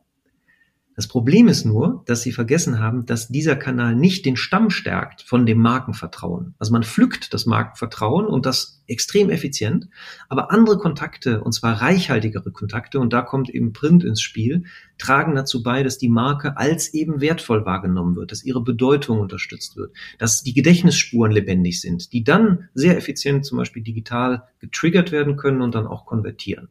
Das 0.95 1.07
Problem 1.07 1.47
ist 1.47 1.65
nur, 1.65 2.03
dass 2.05 2.21
sie 2.21 2.31
vergessen 2.31 2.79
haben, 2.79 3.05
dass 3.05 3.27
dieser 3.27 3.55
Kanal 3.55 3.95
nicht 3.95 4.25
den 4.25 4.35
Stamm 4.35 4.69
stärkt 4.69 5.23
von 5.23 5.45
dem 5.45 5.59
Markenvertrauen. 5.59 6.53
Also 6.59 6.71
man 6.71 6.83
pflückt 6.83 7.33
das 7.33 7.45
Markenvertrauen 7.47 8.27
und 8.27 8.45
das 8.45 8.83
extrem 8.85 9.29
effizient, 9.29 9.87
aber 10.29 10.51
andere 10.51 10.77
Kontakte, 10.77 11.41
und 11.41 11.53
zwar 11.53 11.81
reichhaltigere 11.81 12.51
Kontakte, 12.51 12.99
und 12.99 13.13
da 13.13 13.21
kommt 13.21 13.49
eben 13.49 13.73
Print 13.73 14.03
ins 14.03 14.21
Spiel, 14.21 14.65
tragen 14.97 15.35
dazu 15.35 15.63
bei, 15.63 15.83
dass 15.83 15.97
die 15.97 16.09
Marke 16.09 16.57
als 16.57 16.93
eben 16.93 17.21
wertvoll 17.21 17.65
wahrgenommen 17.65 18.15
wird, 18.15 18.31
dass 18.31 18.43
ihre 18.43 18.61
Bedeutung 18.61 19.19
unterstützt 19.19 19.77
wird, 19.77 19.95
dass 20.19 20.43
die 20.43 20.53
Gedächtnisspuren 20.53 21.31
lebendig 21.31 21.81
sind, 21.81 22.13
die 22.13 22.23
dann 22.23 22.69
sehr 22.73 22.97
effizient 22.97 23.45
zum 23.45 23.57
Beispiel 23.57 23.83
digital 23.83 24.43
getriggert 24.59 25.11
werden 25.11 25.37
können 25.37 25.61
und 25.61 25.73
dann 25.73 25.87
auch 25.87 26.05
konvertieren. 26.05 26.67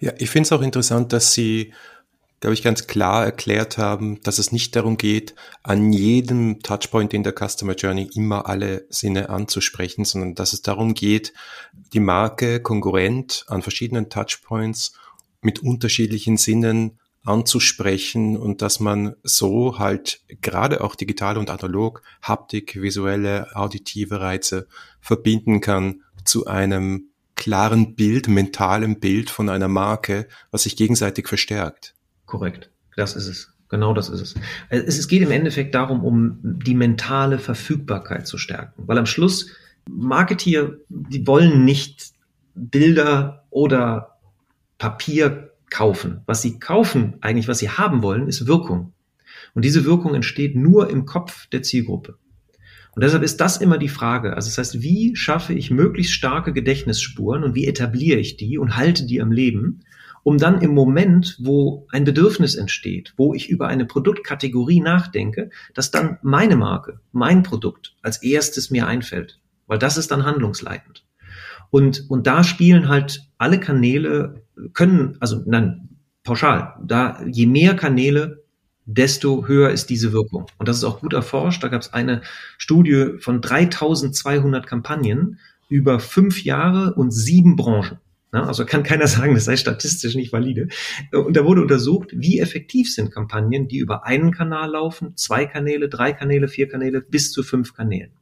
Ja, 0.00 0.12
ich 0.18 0.30
finde 0.30 0.46
es 0.46 0.52
auch 0.52 0.62
interessant, 0.62 1.12
dass 1.12 1.34
Sie 1.34 1.72
glaube 2.40 2.54
ich, 2.54 2.62
ganz 2.62 2.86
klar 2.86 3.24
erklärt 3.24 3.78
haben, 3.78 4.20
dass 4.22 4.38
es 4.38 4.52
nicht 4.52 4.76
darum 4.76 4.96
geht, 4.96 5.34
an 5.62 5.92
jedem 5.92 6.62
Touchpoint 6.62 7.14
in 7.14 7.22
der 7.22 7.34
Customer 7.34 7.74
Journey 7.74 8.10
immer 8.14 8.46
alle 8.46 8.86
Sinne 8.90 9.30
anzusprechen, 9.30 10.04
sondern 10.04 10.34
dass 10.34 10.52
es 10.52 10.62
darum 10.62 10.94
geht, 10.94 11.32
die 11.92 12.00
Marke 12.00 12.60
konkurrent 12.60 13.44
an 13.48 13.62
verschiedenen 13.62 14.10
Touchpoints 14.10 14.92
mit 15.40 15.62
unterschiedlichen 15.62 16.36
Sinnen 16.36 16.98
anzusprechen 17.24 18.36
und 18.36 18.62
dass 18.62 18.80
man 18.80 19.16
so 19.22 19.78
halt 19.78 20.20
gerade 20.40 20.82
auch 20.82 20.94
digital 20.94 21.38
und 21.38 21.50
analog 21.50 22.02
Haptik, 22.22 22.80
visuelle, 22.80 23.48
auditive 23.56 24.20
Reize 24.20 24.68
verbinden 25.00 25.60
kann 25.60 26.02
zu 26.24 26.46
einem 26.46 27.10
klaren 27.34 27.94
Bild, 27.94 28.28
mentalen 28.28 29.00
Bild 29.00 29.30
von 29.30 29.48
einer 29.48 29.68
Marke, 29.68 30.28
was 30.50 30.62
sich 30.62 30.76
gegenseitig 30.76 31.28
verstärkt. 31.28 31.95
Korrekt. 32.26 32.70
Das 32.96 33.16
ist 33.16 33.26
es. 33.26 33.52
Genau 33.68 33.94
das 33.94 34.08
ist 34.08 34.20
es. 34.20 34.34
Es 34.68 35.08
geht 35.08 35.22
im 35.22 35.30
Endeffekt 35.30 35.74
darum, 35.74 36.04
um 36.04 36.38
die 36.42 36.74
mentale 36.74 37.38
Verfügbarkeit 37.38 38.26
zu 38.26 38.38
stärken. 38.38 38.84
Weil 38.86 38.98
am 38.98 39.06
Schluss 39.06 39.50
Marketeer, 39.88 40.74
die 40.88 41.26
wollen 41.26 41.64
nicht 41.64 42.12
Bilder 42.54 43.44
oder 43.50 44.18
Papier 44.78 45.52
kaufen. 45.70 46.20
Was 46.26 46.42
sie 46.42 46.58
kaufen, 46.58 47.14
eigentlich 47.20 47.48
was 47.48 47.58
sie 47.58 47.70
haben 47.70 48.02
wollen, 48.02 48.28
ist 48.28 48.46
Wirkung. 48.46 48.92
Und 49.54 49.64
diese 49.64 49.84
Wirkung 49.84 50.14
entsteht 50.14 50.54
nur 50.54 50.90
im 50.90 51.06
Kopf 51.06 51.46
der 51.48 51.62
Zielgruppe. 51.62 52.18
Und 52.94 53.02
deshalb 53.02 53.22
ist 53.22 53.40
das 53.40 53.58
immer 53.58 53.78
die 53.78 53.88
Frage. 53.88 54.34
Also 54.34 54.48
das 54.48 54.58
heißt, 54.58 54.82
wie 54.82 55.14
schaffe 55.16 55.52
ich 55.52 55.70
möglichst 55.70 56.14
starke 56.14 56.52
Gedächtnisspuren 56.52 57.44
und 57.44 57.54
wie 57.54 57.66
etabliere 57.66 58.18
ich 58.18 58.36
die 58.36 58.58
und 58.58 58.76
halte 58.76 59.04
die 59.04 59.20
am 59.20 59.32
Leben, 59.32 59.82
um 60.26 60.38
dann 60.38 60.60
im 60.60 60.74
Moment, 60.74 61.36
wo 61.38 61.86
ein 61.92 62.02
Bedürfnis 62.02 62.56
entsteht, 62.56 63.14
wo 63.16 63.32
ich 63.32 63.48
über 63.48 63.68
eine 63.68 63.84
Produktkategorie 63.84 64.80
nachdenke, 64.80 65.50
dass 65.72 65.92
dann 65.92 66.18
meine 66.20 66.56
Marke, 66.56 66.98
mein 67.12 67.44
Produkt 67.44 67.94
als 68.02 68.24
erstes 68.24 68.72
mir 68.72 68.88
einfällt, 68.88 69.38
weil 69.68 69.78
das 69.78 69.96
ist 69.96 70.10
dann 70.10 70.24
handlungsleitend. 70.24 71.04
Und, 71.70 72.10
und 72.10 72.26
da 72.26 72.42
spielen 72.42 72.88
halt 72.88 73.30
alle 73.38 73.60
Kanäle, 73.60 74.42
können, 74.72 75.16
also 75.20 75.44
nein, 75.46 75.90
pauschal, 76.24 76.74
da 76.84 77.22
je 77.24 77.46
mehr 77.46 77.76
Kanäle, 77.76 78.42
desto 78.84 79.46
höher 79.46 79.70
ist 79.70 79.90
diese 79.90 80.12
Wirkung. 80.12 80.46
Und 80.58 80.66
das 80.66 80.78
ist 80.78 80.84
auch 80.84 80.98
gut 80.98 81.12
erforscht. 81.12 81.62
Da 81.62 81.68
gab 81.68 81.82
es 81.82 81.92
eine 81.92 82.22
Studie 82.58 83.12
von 83.20 83.40
3200 83.40 84.66
Kampagnen 84.66 85.38
über 85.68 86.00
fünf 86.00 86.42
Jahre 86.42 86.94
und 86.94 87.12
sieben 87.12 87.54
Branchen. 87.54 87.98
Also 88.44 88.64
kann 88.64 88.82
keiner 88.82 89.06
sagen, 89.06 89.34
das 89.34 89.44
sei 89.44 89.56
statistisch 89.56 90.14
nicht 90.14 90.32
valide. 90.32 90.68
Und 91.12 91.36
da 91.36 91.44
wurde 91.44 91.62
untersucht, 91.62 92.10
wie 92.12 92.40
effektiv 92.40 92.92
sind 92.92 93.12
Kampagnen, 93.12 93.68
die 93.68 93.78
über 93.78 94.04
einen 94.04 94.32
Kanal 94.32 94.70
laufen, 94.70 95.16
zwei 95.16 95.46
Kanäle, 95.46 95.88
drei 95.88 96.12
Kanäle, 96.12 96.48
vier 96.48 96.68
Kanäle, 96.68 97.00
bis 97.00 97.32
zu 97.32 97.42
fünf 97.42 97.74
Kanälen. 97.74 98.12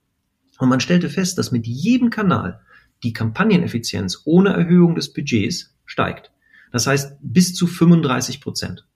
Und 0.58 0.68
man 0.68 0.80
stellte 0.80 1.08
fest, 1.08 1.38
dass 1.38 1.52
mit 1.52 1.66
jedem 1.66 2.10
Kanal 2.10 2.60
die 3.02 3.12
Kampagneneffizienz 3.12 4.22
ohne 4.24 4.50
Erhöhung 4.50 4.94
des 4.94 5.12
Budgets 5.12 5.74
steigt. 5.84 6.30
Das 6.72 6.86
heißt 6.86 7.16
bis 7.20 7.54
zu 7.54 7.66
35 7.66 8.40
Prozent. 8.40 8.86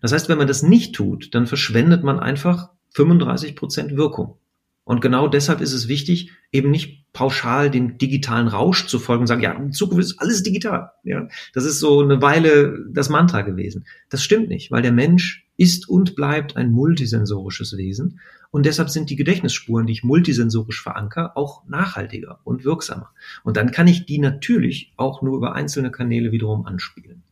Das 0.00 0.12
heißt, 0.12 0.28
wenn 0.28 0.38
man 0.38 0.46
das 0.46 0.62
nicht 0.62 0.94
tut, 0.94 1.34
dann 1.34 1.46
verschwendet 1.46 2.02
man 2.02 2.18
einfach 2.18 2.70
35 2.94 3.56
Prozent 3.56 3.96
Wirkung. 3.96 4.39
Und 4.84 5.00
genau 5.00 5.28
deshalb 5.28 5.60
ist 5.60 5.72
es 5.72 5.88
wichtig, 5.88 6.30
eben 6.52 6.70
nicht 6.70 7.12
pauschal 7.12 7.70
dem 7.70 7.98
digitalen 7.98 8.48
Rausch 8.48 8.86
zu 8.86 8.98
folgen 8.98 9.22
und 9.22 9.26
sagen, 9.26 9.42
ja, 9.42 9.52
in 9.52 9.72
Zukunft 9.72 10.04
ist 10.04 10.18
alles 10.18 10.42
digital. 10.42 10.92
Ja, 11.04 11.28
das 11.52 11.64
ist 11.64 11.80
so 11.80 12.00
eine 12.00 12.22
Weile 12.22 12.86
das 12.90 13.08
Mantra 13.08 13.42
gewesen. 13.42 13.86
Das 14.08 14.22
stimmt 14.22 14.48
nicht, 14.48 14.70
weil 14.70 14.82
der 14.82 14.92
Mensch 14.92 15.46
ist 15.56 15.88
und 15.88 16.16
bleibt 16.16 16.56
ein 16.56 16.72
multisensorisches 16.72 17.76
Wesen. 17.76 18.20
Und 18.50 18.66
deshalb 18.66 18.90
sind 18.90 19.10
die 19.10 19.16
Gedächtnisspuren, 19.16 19.86
die 19.86 19.92
ich 19.92 20.02
multisensorisch 20.02 20.82
verankere, 20.82 21.36
auch 21.36 21.66
nachhaltiger 21.68 22.40
und 22.44 22.64
wirksamer. 22.64 23.10
Und 23.44 23.56
dann 23.56 23.70
kann 23.70 23.86
ich 23.86 24.06
die 24.06 24.18
natürlich 24.18 24.92
auch 24.96 25.22
nur 25.22 25.36
über 25.36 25.54
einzelne 25.54 25.90
Kanäle 25.90 26.32
wiederum 26.32 26.64
anspielen. 26.66 27.22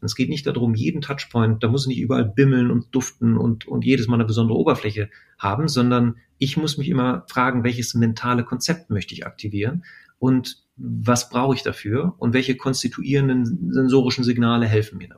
Und 0.00 0.06
es 0.06 0.14
geht 0.14 0.28
nicht 0.28 0.46
darum, 0.46 0.74
jeden 0.74 1.00
Touchpoint, 1.00 1.62
da 1.62 1.68
muss 1.68 1.86
nicht 1.86 1.98
überall 1.98 2.26
bimmeln 2.26 2.70
und 2.70 2.94
duften 2.94 3.38
und, 3.38 3.66
und 3.66 3.86
jedes 3.86 4.06
Mal 4.06 4.16
eine 4.16 4.26
besondere 4.26 4.58
Oberfläche 4.58 5.08
haben, 5.38 5.66
sondern 5.66 6.16
ich 6.44 6.58
muss 6.58 6.76
mich 6.76 6.88
immer 6.88 7.24
fragen, 7.28 7.64
welches 7.64 7.94
mentale 7.94 8.44
Konzept 8.44 8.90
möchte 8.90 9.14
ich 9.14 9.26
aktivieren 9.26 9.84
und 10.18 10.62
was 10.76 11.30
brauche 11.30 11.54
ich 11.54 11.62
dafür 11.62 12.14
und 12.18 12.34
welche 12.34 12.56
konstituierenden 12.56 13.72
sensorischen 13.72 14.24
Signale 14.24 14.66
helfen 14.66 14.98
mir 14.98 15.08
da. 15.08 15.16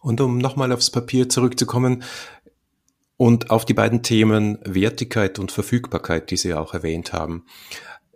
Und 0.00 0.20
um 0.20 0.38
nochmal 0.38 0.72
aufs 0.72 0.90
Papier 0.90 1.28
zurückzukommen 1.28 2.02
und 3.16 3.50
auf 3.50 3.64
die 3.64 3.74
beiden 3.74 4.02
Themen 4.02 4.58
Wertigkeit 4.64 5.38
und 5.38 5.52
Verfügbarkeit, 5.52 6.30
die 6.30 6.36
Sie 6.36 6.54
auch 6.54 6.74
erwähnt 6.74 7.12
haben. 7.12 7.44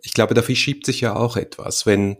Ich 0.01 0.13
glaube, 0.13 0.33
dafür 0.33 0.55
schiebt 0.55 0.85
sich 0.85 1.01
ja 1.01 1.15
auch 1.15 1.37
etwas, 1.37 1.85
wenn 1.85 2.17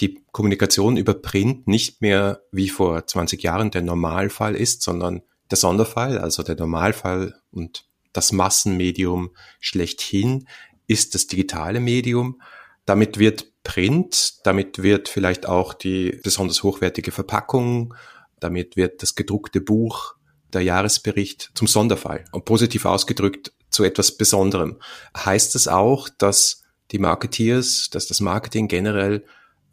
die 0.00 0.24
Kommunikation 0.32 0.96
über 0.96 1.14
Print 1.14 1.66
nicht 1.66 2.02
mehr 2.02 2.42
wie 2.52 2.68
vor 2.68 3.06
20 3.06 3.42
Jahren 3.42 3.70
der 3.70 3.82
Normalfall 3.82 4.54
ist, 4.54 4.82
sondern 4.82 5.22
der 5.50 5.58
Sonderfall, 5.58 6.18
also 6.18 6.42
der 6.42 6.56
Normalfall 6.56 7.34
und 7.50 7.86
das 8.14 8.32
Massenmedium 8.32 9.34
schlechthin 9.60 10.48
ist 10.86 11.14
das 11.14 11.26
digitale 11.26 11.80
Medium. 11.80 12.40
Damit 12.86 13.18
wird 13.18 13.52
Print, 13.62 14.34
damit 14.44 14.82
wird 14.82 15.08
vielleicht 15.08 15.46
auch 15.46 15.74
die 15.74 16.20
besonders 16.22 16.62
hochwertige 16.62 17.12
Verpackung, 17.12 17.94
damit 18.40 18.76
wird 18.76 19.02
das 19.02 19.14
gedruckte 19.14 19.60
Buch, 19.60 20.14
der 20.52 20.62
Jahresbericht 20.62 21.50
zum 21.54 21.66
Sonderfall 21.66 22.24
und 22.32 22.44
positiv 22.44 22.84
ausgedrückt 22.84 23.52
zu 23.70 23.84
etwas 23.84 24.16
Besonderem. 24.16 24.78
Heißt 25.16 25.54
das 25.54 25.66
auch, 25.66 26.08
dass 26.08 26.62
die 26.92 26.98
Marketeers, 26.98 27.88
dass 27.90 28.06
das 28.06 28.20
Marketing 28.20 28.68
generell 28.68 29.24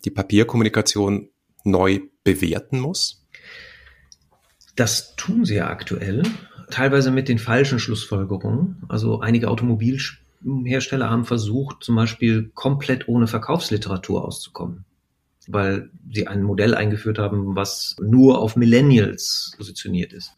die 0.05 0.09
Papierkommunikation 0.09 1.29
neu 1.63 1.99
bewerten 2.23 2.79
muss? 2.79 3.27
Das 4.75 5.15
tun 5.15 5.45
sie 5.45 5.55
ja 5.55 5.67
aktuell, 5.67 6.23
teilweise 6.71 7.11
mit 7.11 7.29
den 7.29 7.39
falschen 7.39 7.79
Schlussfolgerungen. 7.79 8.83
Also 8.87 9.19
einige 9.19 9.49
Automobilhersteller 9.49 11.09
haben 11.09 11.25
versucht, 11.25 11.83
zum 11.83 11.95
Beispiel 11.95 12.51
komplett 12.53 13.07
ohne 13.07 13.27
Verkaufsliteratur 13.27 14.25
auszukommen, 14.25 14.85
weil 15.47 15.89
sie 16.11 16.27
ein 16.27 16.43
Modell 16.43 16.73
eingeführt 16.73 17.19
haben, 17.19 17.55
was 17.55 17.95
nur 18.01 18.39
auf 18.39 18.55
Millennials 18.55 19.53
positioniert 19.57 20.13
ist. 20.13 20.33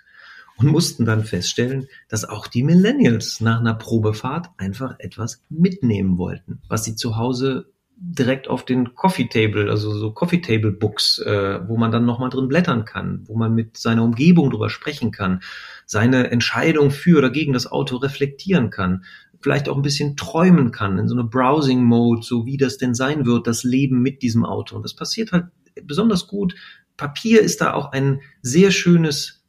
Und 0.55 0.67
mussten 0.67 1.05
dann 1.05 1.23
feststellen, 1.23 1.87
dass 2.09 2.25
auch 2.25 2.45
die 2.45 2.61
Millennials 2.61 3.41
nach 3.41 3.59
einer 3.59 3.73
Probefahrt 3.73 4.51
einfach 4.57 4.99
etwas 4.99 5.41
mitnehmen 5.49 6.19
wollten, 6.19 6.61
was 6.67 6.83
sie 6.83 6.95
zu 6.95 7.17
Hause 7.17 7.72
direkt 7.95 8.47
auf 8.47 8.65
den 8.65 8.95
Coffee 8.95 9.27
Table, 9.27 9.69
also 9.69 9.91
so 9.93 10.11
Coffee 10.11 10.41
Table 10.41 10.71
Books, 10.71 11.19
äh, 11.19 11.59
wo 11.67 11.77
man 11.77 11.91
dann 11.91 12.05
nochmal 12.05 12.29
drin 12.29 12.47
blättern 12.47 12.85
kann, 12.85 13.23
wo 13.27 13.35
man 13.35 13.53
mit 13.53 13.77
seiner 13.77 14.03
Umgebung 14.03 14.49
drüber 14.49 14.69
sprechen 14.69 15.11
kann, 15.11 15.41
seine 15.85 16.31
Entscheidung 16.31 16.91
für 16.91 17.17
oder 17.17 17.29
gegen 17.29 17.53
das 17.53 17.71
Auto 17.71 17.97
reflektieren 17.97 18.69
kann, 18.69 19.05
vielleicht 19.41 19.69
auch 19.69 19.75
ein 19.75 19.81
bisschen 19.83 20.15
träumen 20.15 20.71
kann 20.71 20.97
in 20.97 21.07
so 21.07 21.15
eine 21.15 21.25
Browsing 21.25 21.83
Mode, 21.83 22.23
so 22.23 22.45
wie 22.45 22.57
das 22.57 22.77
denn 22.77 22.93
sein 22.93 23.25
wird, 23.25 23.47
das 23.47 23.63
Leben 23.63 24.01
mit 24.01 24.21
diesem 24.21 24.45
Auto. 24.45 24.75
Und 24.75 24.83
das 24.83 24.95
passiert 24.95 25.31
halt 25.31 25.45
besonders 25.83 26.27
gut. 26.27 26.55
Papier 26.97 27.41
ist 27.41 27.61
da 27.61 27.73
auch 27.73 27.91
ein 27.91 28.21
sehr 28.41 28.71
schönes 28.71 29.43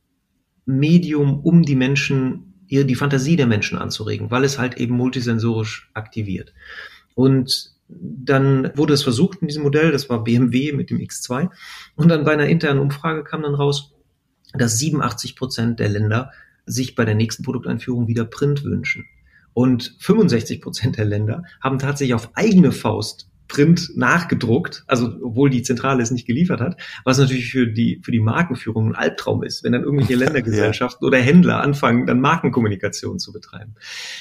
Medium, 0.66 1.40
um 1.40 1.62
die 1.62 1.76
Menschen, 1.76 2.54
die 2.70 2.94
Fantasie 2.94 3.36
der 3.36 3.46
Menschen 3.46 3.78
anzuregen, 3.78 4.30
weil 4.30 4.44
es 4.44 4.58
halt 4.58 4.76
eben 4.78 4.96
multisensorisch 4.96 5.90
aktiviert. 5.94 6.54
Und 7.14 7.73
dann 7.88 8.70
wurde 8.76 8.94
es 8.94 9.02
versucht 9.02 9.42
in 9.42 9.48
diesem 9.48 9.62
Modell, 9.62 9.92
das 9.92 10.08
war 10.08 10.24
BMW 10.24 10.72
mit 10.72 10.90
dem 10.90 10.98
X2. 10.98 11.50
Und 11.96 12.08
dann 12.08 12.24
bei 12.24 12.32
einer 12.32 12.46
internen 12.46 12.80
Umfrage 12.80 13.24
kam 13.24 13.42
dann 13.42 13.54
raus, 13.54 13.92
dass 14.52 14.78
87 14.78 15.36
Prozent 15.36 15.80
der 15.80 15.88
Länder 15.88 16.30
sich 16.66 16.94
bei 16.94 17.04
der 17.04 17.14
nächsten 17.14 17.42
Produkteinführung 17.42 18.08
wieder 18.08 18.24
Print 18.24 18.64
wünschen. 18.64 19.06
Und 19.52 19.96
65 20.00 20.60
Prozent 20.60 20.96
der 20.96 21.04
Länder 21.04 21.44
haben 21.60 21.78
tatsächlich 21.78 22.14
auf 22.14 22.30
eigene 22.34 22.72
Faust 22.72 23.28
Print 23.48 23.90
nachgedruckt, 23.94 24.84
also 24.86 25.12
obwohl 25.22 25.50
die 25.50 25.62
Zentrale 25.62 26.02
es 26.02 26.10
nicht 26.10 26.26
geliefert 26.26 26.60
hat, 26.60 26.80
was 27.04 27.18
natürlich 27.18 27.50
für 27.50 27.66
die, 27.66 28.00
für 28.02 28.10
die 28.10 28.20
Markenführung 28.20 28.88
ein 28.88 28.94
Albtraum 28.94 29.42
ist, 29.42 29.62
wenn 29.64 29.72
dann 29.72 29.82
irgendwelche 29.82 30.14
Ländergesellschaften 30.24 31.04
ja. 31.04 31.08
oder 31.08 31.18
Händler 31.18 31.60
anfangen, 31.60 32.06
dann 32.06 32.20
Markenkommunikation 32.20 33.18
zu 33.18 33.32
betreiben. 33.32 33.74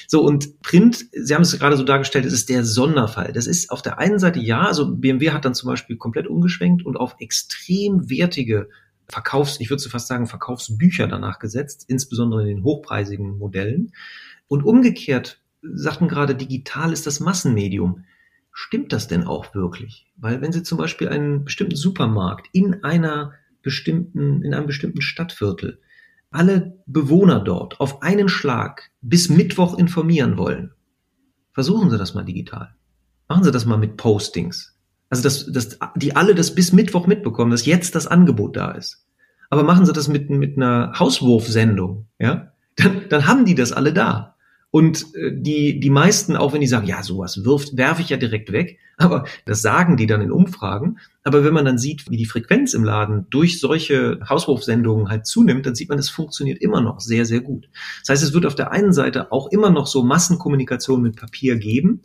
So, 0.06 0.22
und 0.22 0.60
Print, 0.60 1.06
Sie 1.12 1.34
haben 1.34 1.42
es 1.42 1.58
gerade 1.58 1.76
so 1.76 1.84
dargestellt, 1.84 2.26
es 2.26 2.34
ist 2.34 2.50
der 2.50 2.64
Sonderfall. 2.64 3.32
Das 3.32 3.46
ist 3.46 3.70
auf 3.70 3.82
der 3.82 3.98
einen 3.98 4.18
Seite 4.18 4.40
ja, 4.40 4.66
also 4.66 4.94
BMW 4.94 5.30
hat 5.30 5.44
dann 5.44 5.54
zum 5.54 5.68
Beispiel 5.70 5.96
komplett 5.96 6.26
umgeschwenkt 6.26 6.84
und 6.84 6.96
auf 6.96 7.16
extrem 7.18 8.10
wertige 8.10 8.68
Verkaufs, 9.08 9.60
ich 9.60 9.70
würde 9.70 9.82
so 9.82 9.90
fast 9.90 10.06
sagen, 10.06 10.26
Verkaufsbücher 10.26 11.06
danach 11.06 11.38
gesetzt, 11.38 11.84
insbesondere 11.88 12.42
in 12.42 12.48
den 12.48 12.64
hochpreisigen 12.64 13.38
Modellen. 13.38 13.92
Und 14.48 14.64
umgekehrt 14.64 15.40
sagten 15.62 16.08
gerade, 16.08 16.34
digital 16.34 16.92
ist 16.92 17.06
das 17.06 17.20
Massenmedium 17.20 18.04
stimmt 18.54 18.92
das 18.92 19.08
denn 19.08 19.24
auch 19.24 19.54
wirklich? 19.54 20.06
Weil 20.16 20.40
wenn 20.40 20.52
Sie 20.52 20.62
zum 20.62 20.78
Beispiel 20.78 21.08
einen 21.08 21.44
bestimmten 21.44 21.76
Supermarkt 21.76 22.46
in 22.52 22.84
einer 22.84 23.32
bestimmten, 23.62 24.42
in 24.42 24.54
einem 24.54 24.66
bestimmten 24.66 25.02
Stadtviertel 25.02 25.80
alle 26.30 26.78
Bewohner 26.86 27.40
dort 27.40 27.78
auf 27.80 28.02
einen 28.02 28.28
Schlag 28.28 28.90
bis 29.02 29.28
Mittwoch 29.28 29.76
informieren 29.78 30.36
wollen, 30.36 30.72
versuchen 31.52 31.90
Sie 31.90 31.98
das 31.98 32.14
mal 32.14 32.24
digital. 32.24 32.74
Machen 33.28 33.44
Sie 33.44 33.52
das 33.52 33.66
mal 33.66 33.76
mit 33.76 33.96
Postings. 33.96 34.76
Also, 35.10 35.22
dass, 35.22 35.46
dass 35.52 35.78
die 35.96 36.16
alle 36.16 36.34
das 36.34 36.54
bis 36.54 36.72
Mittwoch 36.72 37.06
mitbekommen, 37.06 37.50
dass 37.50 37.66
jetzt 37.66 37.94
das 37.94 38.06
Angebot 38.06 38.56
da 38.56 38.72
ist. 38.72 39.06
Aber 39.50 39.62
machen 39.62 39.86
Sie 39.86 39.92
das 39.92 40.08
mit, 40.08 40.30
mit 40.30 40.56
einer 40.56 40.92
Hauswurfsendung, 40.98 42.06
ja? 42.18 42.52
Dann, 42.76 43.08
dann 43.08 43.26
haben 43.28 43.44
die 43.44 43.54
das 43.54 43.72
alle 43.72 43.92
da. 43.92 44.33
Und 44.74 45.14
äh, 45.14 45.30
die, 45.32 45.78
die 45.78 45.88
meisten, 45.88 46.34
auch 46.34 46.52
wenn 46.52 46.60
die 46.60 46.66
sagen, 46.66 46.88
ja, 46.88 47.04
sowas 47.04 47.44
wirft, 47.44 47.76
werfe 47.76 48.02
ich 48.02 48.08
ja 48.08 48.16
direkt 48.16 48.50
weg, 48.50 48.80
aber 48.96 49.24
das 49.44 49.62
sagen 49.62 49.96
die 49.96 50.08
dann 50.08 50.20
in 50.20 50.32
Umfragen. 50.32 50.98
Aber 51.22 51.44
wenn 51.44 51.54
man 51.54 51.64
dann 51.64 51.78
sieht, 51.78 52.10
wie 52.10 52.16
die 52.16 52.26
Frequenz 52.26 52.74
im 52.74 52.82
Laden 52.82 53.26
durch 53.30 53.60
solche 53.60 54.18
Hauswurfsendungen 54.28 55.10
halt 55.10 55.26
zunimmt, 55.26 55.64
dann 55.64 55.76
sieht 55.76 55.90
man, 55.90 56.00
es 56.00 56.10
funktioniert 56.10 56.60
immer 56.60 56.80
noch 56.80 56.98
sehr, 56.98 57.24
sehr 57.24 57.40
gut. 57.40 57.68
Das 58.00 58.08
heißt, 58.08 58.24
es 58.24 58.34
wird 58.34 58.46
auf 58.46 58.56
der 58.56 58.72
einen 58.72 58.92
Seite 58.92 59.30
auch 59.30 59.52
immer 59.52 59.70
noch 59.70 59.86
so 59.86 60.02
Massenkommunikation 60.02 61.00
mit 61.02 61.14
Papier 61.14 61.54
geben. 61.54 62.00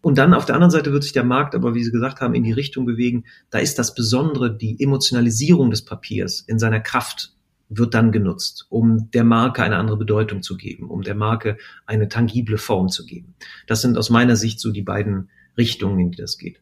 Und 0.00 0.16
dann 0.16 0.32
auf 0.32 0.44
der 0.44 0.54
anderen 0.54 0.70
Seite 0.70 0.92
wird 0.92 1.02
sich 1.02 1.12
der 1.12 1.24
Markt 1.24 1.56
aber, 1.56 1.74
wie 1.74 1.82
Sie 1.82 1.90
gesagt 1.90 2.20
haben, 2.20 2.34
in 2.34 2.44
die 2.44 2.52
Richtung 2.52 2.86
bewegen. 2.86 3.24
Da 3.50 3.58
ist 3.58 3.80
das 3.80 3.96
Besondere 3.96 4.56
die 4.56 4.80
Emotionalisierung 4.80 5.70
des 5.70 5.84
Papiers 5.84 6.38
in 6.46 6.60
seiner 6.60 6.78
Kraft 6.78 7.32
wird 7.78 7.94
dann 7.94 8.12
genutzt, 8.12 8.66
um 8.68 9.10
der 9.10 9.24
Marke 9.24 9.62
eine 9.62 9.76
andere 9.76 9.96
Bedeutung 9.96 10.42
zu 10.42 10.56
geben, 10.56 10.90
um 10.90 11.02
der 11.02 11.14
Marke 11.14 11.58
eine 11.86 12.08
tangible 12.08 12.58
Form 12.58 12.88
zu 12.88 13.04
geben. 13.06 13.34
Das 13.66 13.82
sind 13.82 13.96
aus 13.98 14.10
meiner 14.10 14.36
Sicht 14.36 14.60
so 14.60 14.70
die 14.70 14.82
beiden 14.82 15.30
Richtungen, 15.56 15.98
in 16.00 16.10
die 16.10 16.18
das 16.18 16.38
geht. 16.38 16.60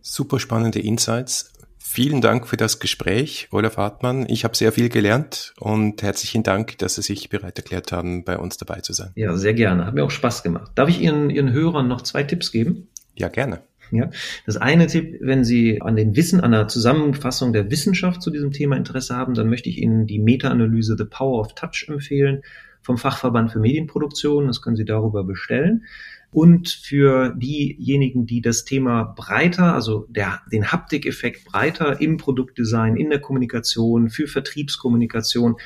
Super 0.00 0.38
spannende 0.38 0.80
Insights. 0.80 1.52
Vielen 1.78 2.20
Dank 2.20 2.46
für 2.46 2.58
das 2.58 2.80
Gespräch, 2.80 3.48
Olaf 3.50 3.78
Hartmann. 3.78 4.26
Ich 4.28 4.44
habe 4.44 4.54
sehr 4.56 4.72
viel 4.72 4.90
gelernt 4.90 5.54
und 5.58 6.02
herzlichen 6.02 6.42
Dank, 6.42 6.76
dass 6.78 6.96
Sie 6.96 7.02
sich 7.02 7.30
bereit 7.30 7.56
erklärt 7.56 7.92
haben, 7.92 8.24
bei 8.24 8.36
uns 8.36 8.58
dabei 8.58 8.80
zu 8.80 8.92
sein. 8.92 9.12
Ja, 9.14 9.36
sehr 9.36 9.54
gerne. 9.54 9.86
Hat 9.86 9.94
mir 9.94 10.04
auch 10.04 10.10
Spaß 10.10 10.42
gemacht. 10.42 10.72
Darf 10.74 10.90
ich 10.90 11.00
Ihren, 11.00 11.30
Ihren 11.30 11.50
Hörern 11.50 11.88
noch 11.88 12.02
zwei 12.02 12.24
Tipps 12.24 12.52
geben? 12.52 12.88
Ja, 13.14 13.28
gerne. 13.28 13.62
Ja, 13.90 14.10
das 14.46 14.56
eine 14.56 14.86
Tipp, 14.86 15.18
wenn 15.20 15.44
Sie 15.44 15.80
an 15.80 15.96
den 15.96 16.14
Wissen, 16.16 16.40
an 16.40 16.52
der 16.52 16.68
Zusammenfassung 16.68 17.52
der 17.52 17.70
Wissenschaft 17.70 18.22
zu 18.22 18.30
diesem 18.30 18.52
Thema 18.52 18.76
Interesse 18.76 19.16
haben, 19.16 19.34
dann 19.34 19.48
möchte 19.48 19.68
ich 19.68 19.78
Ihnen 19.78 20.06
die 20.06 20.18
Meta-Analyse 20.18 20.96
The 20.98 21.04
Power 21.04 21.40
of 21.40 21.54
Touch 21.54 21.86
empfehlen 21.88 22.42
vom 22.82 22.98
Fachverband 22.98 23.52
für 23.52 23.60
Medienproduktion. 23.60 24.46
Das 24.46 24.62
können 24.62 24.76
Sie 24.76 24.84
darüber 24.84 25.24
bestellen. 25.24 25.84
Und 26.30 26.68
für 26.68 27.34
diejenigen, 27.36 28.26
die 28.26 28.42
das 28.42 28.64
Thema 28.64 29.04
breiter, 29.04 29.74
also 29.74 30.06
der, 30.10 30.40
den 30.52 30.70
Haptikeffekt 30.70 31.44
breiter 31.46 32.00
im 32.00 32.18
Produktdesign, 32.18 32.96
in 32.96 33.08
der 33.08 33.20
Kommunikation, 33.20 34.10
für 34.10 34.26
Vertriebskommunikation, 34.26 35.56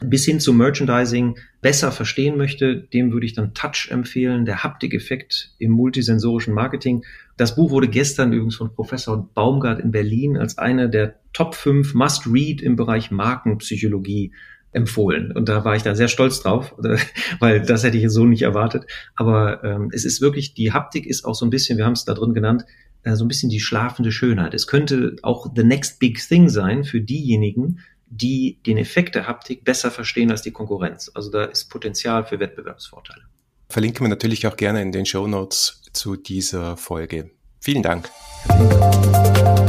bis 0.00 0.24
hin 0.24 0.40
zum 0.40 0.58
Merchandising 0.58 1.38
besser 1.62 1.90
verstehen 1.90 2.36
möchte, 2.36 2.76
dem 2.76 3.12
würde 3.12 3.26
ich 3.26 3.34
dann 3.34 3.54
Touch 3.54 3.88
empfehlen, 3.90 4.44
der 4.44 4.62
Haptikeffekt 4.62 5.54
im 5.58 5.70
multisensorischen 5.70 6.52
Marketing. 6.52 7.04
Das 7.36 7.54
Buch 7.54 7.70
wurde 7.70 7.88
gestern 7.88 8.32
übrigens 8.32 8.56
von 8.56 8.72
Professor 8.72 9.28
Baumgart 9.34 9.80
in 9.80 9.90
Berlin 9.90 10.38
als 10.38 10.56
eine 10.56 10.88
der 10.88 11.20
Top 11.34 11.54
5 11.54 11.92
Must-Read 11.92 12.62
im 12.62 12.76
Bereich 12.76 13.10
Markenpsychologie 13.10 14.32
empfohlen. 14.72 15.32
Und 15.32 15.48
da 15.48 15.64
war 15.64 15.76
ich 15.76 15.82
da 15.82 15.94
sehr 15.94 16.08
stolz 16.08 16.40
drauf, 16.40 16.74
weil 17.40 17.60
das 17.60 17.84
hätte 17.84 17.98
ich 17.98 18.10
so 18.10 18.24
nicht 18.24 18.42
erwartet. 18.42 18.86
Aber 19.14 19.64
ähm, 19.64 19.90
es 19.92 20.04
ist 20.04 20.20
wirklich, 20.20 20.54
die 20.54 20.72
Haptik 20.72 21.06
ist 21.06 21.24
auch 21.24 21.34
so 21.34 21.44
ein 21.44 21.50
bisschen, 21.50 21.76
wir 21.78 21.84
haben 21.84 21.92
es 21.92 22.04
da 22.04 22.14
drin 22.14 22.34
genannt, 22.34 22.64
äh, 23.02 23.14
so 23.16 23.24
ein 23.24 23.28
bisschen 23.28 23.50
die 23.50 23.60
schlafende 23.60 24.12
Schönheit. 24.12 24.54
Es 24.54 24.66
könnte 24.66 25.16
auch 25.22 25.52
the 25.54 25.62
next 25.62 25.98
big 25.98 26.18
thing 26.18 26.48
sein 26.48 26.84
für 26.84 27.00
diejenigen, 27.00 27.80
die 28.08 28.60
den 28.64 28.78
Effekt 28.78 29.14
der 29.14 29.26
Haptik 29.26 29.64
besser 29.64 29.90
verstehen 29.90 30.30
als 30.30 30.42
die 30.42 30.52
Konkurrenz. 30.52 31.10
Also 31.14 31.30
da 31.30 31.44
ist 31.44 31.70
Potenzial 31.70 32.24
für 32.24 32.38
Wettbewerbsvorteile. 32.40 33.22
Verlinken 33.68 34.04
wir 34.04 34.08
natürlich 34.08 34.46
auch 34.46 34.56
gerne 34.56 34.82
in 34.82 34.92
den 34.92 35.06
Show 35.06 35.26
Notes 35.26 35.82
zu 35.92 36.16
dieser 36.16 36.76
Folge. 36.76 37.30
Vielen 37.60 37.82
Dank. 37.82 38.10
Herzlichen 38.44 39.34
Dank. 39.44 39.65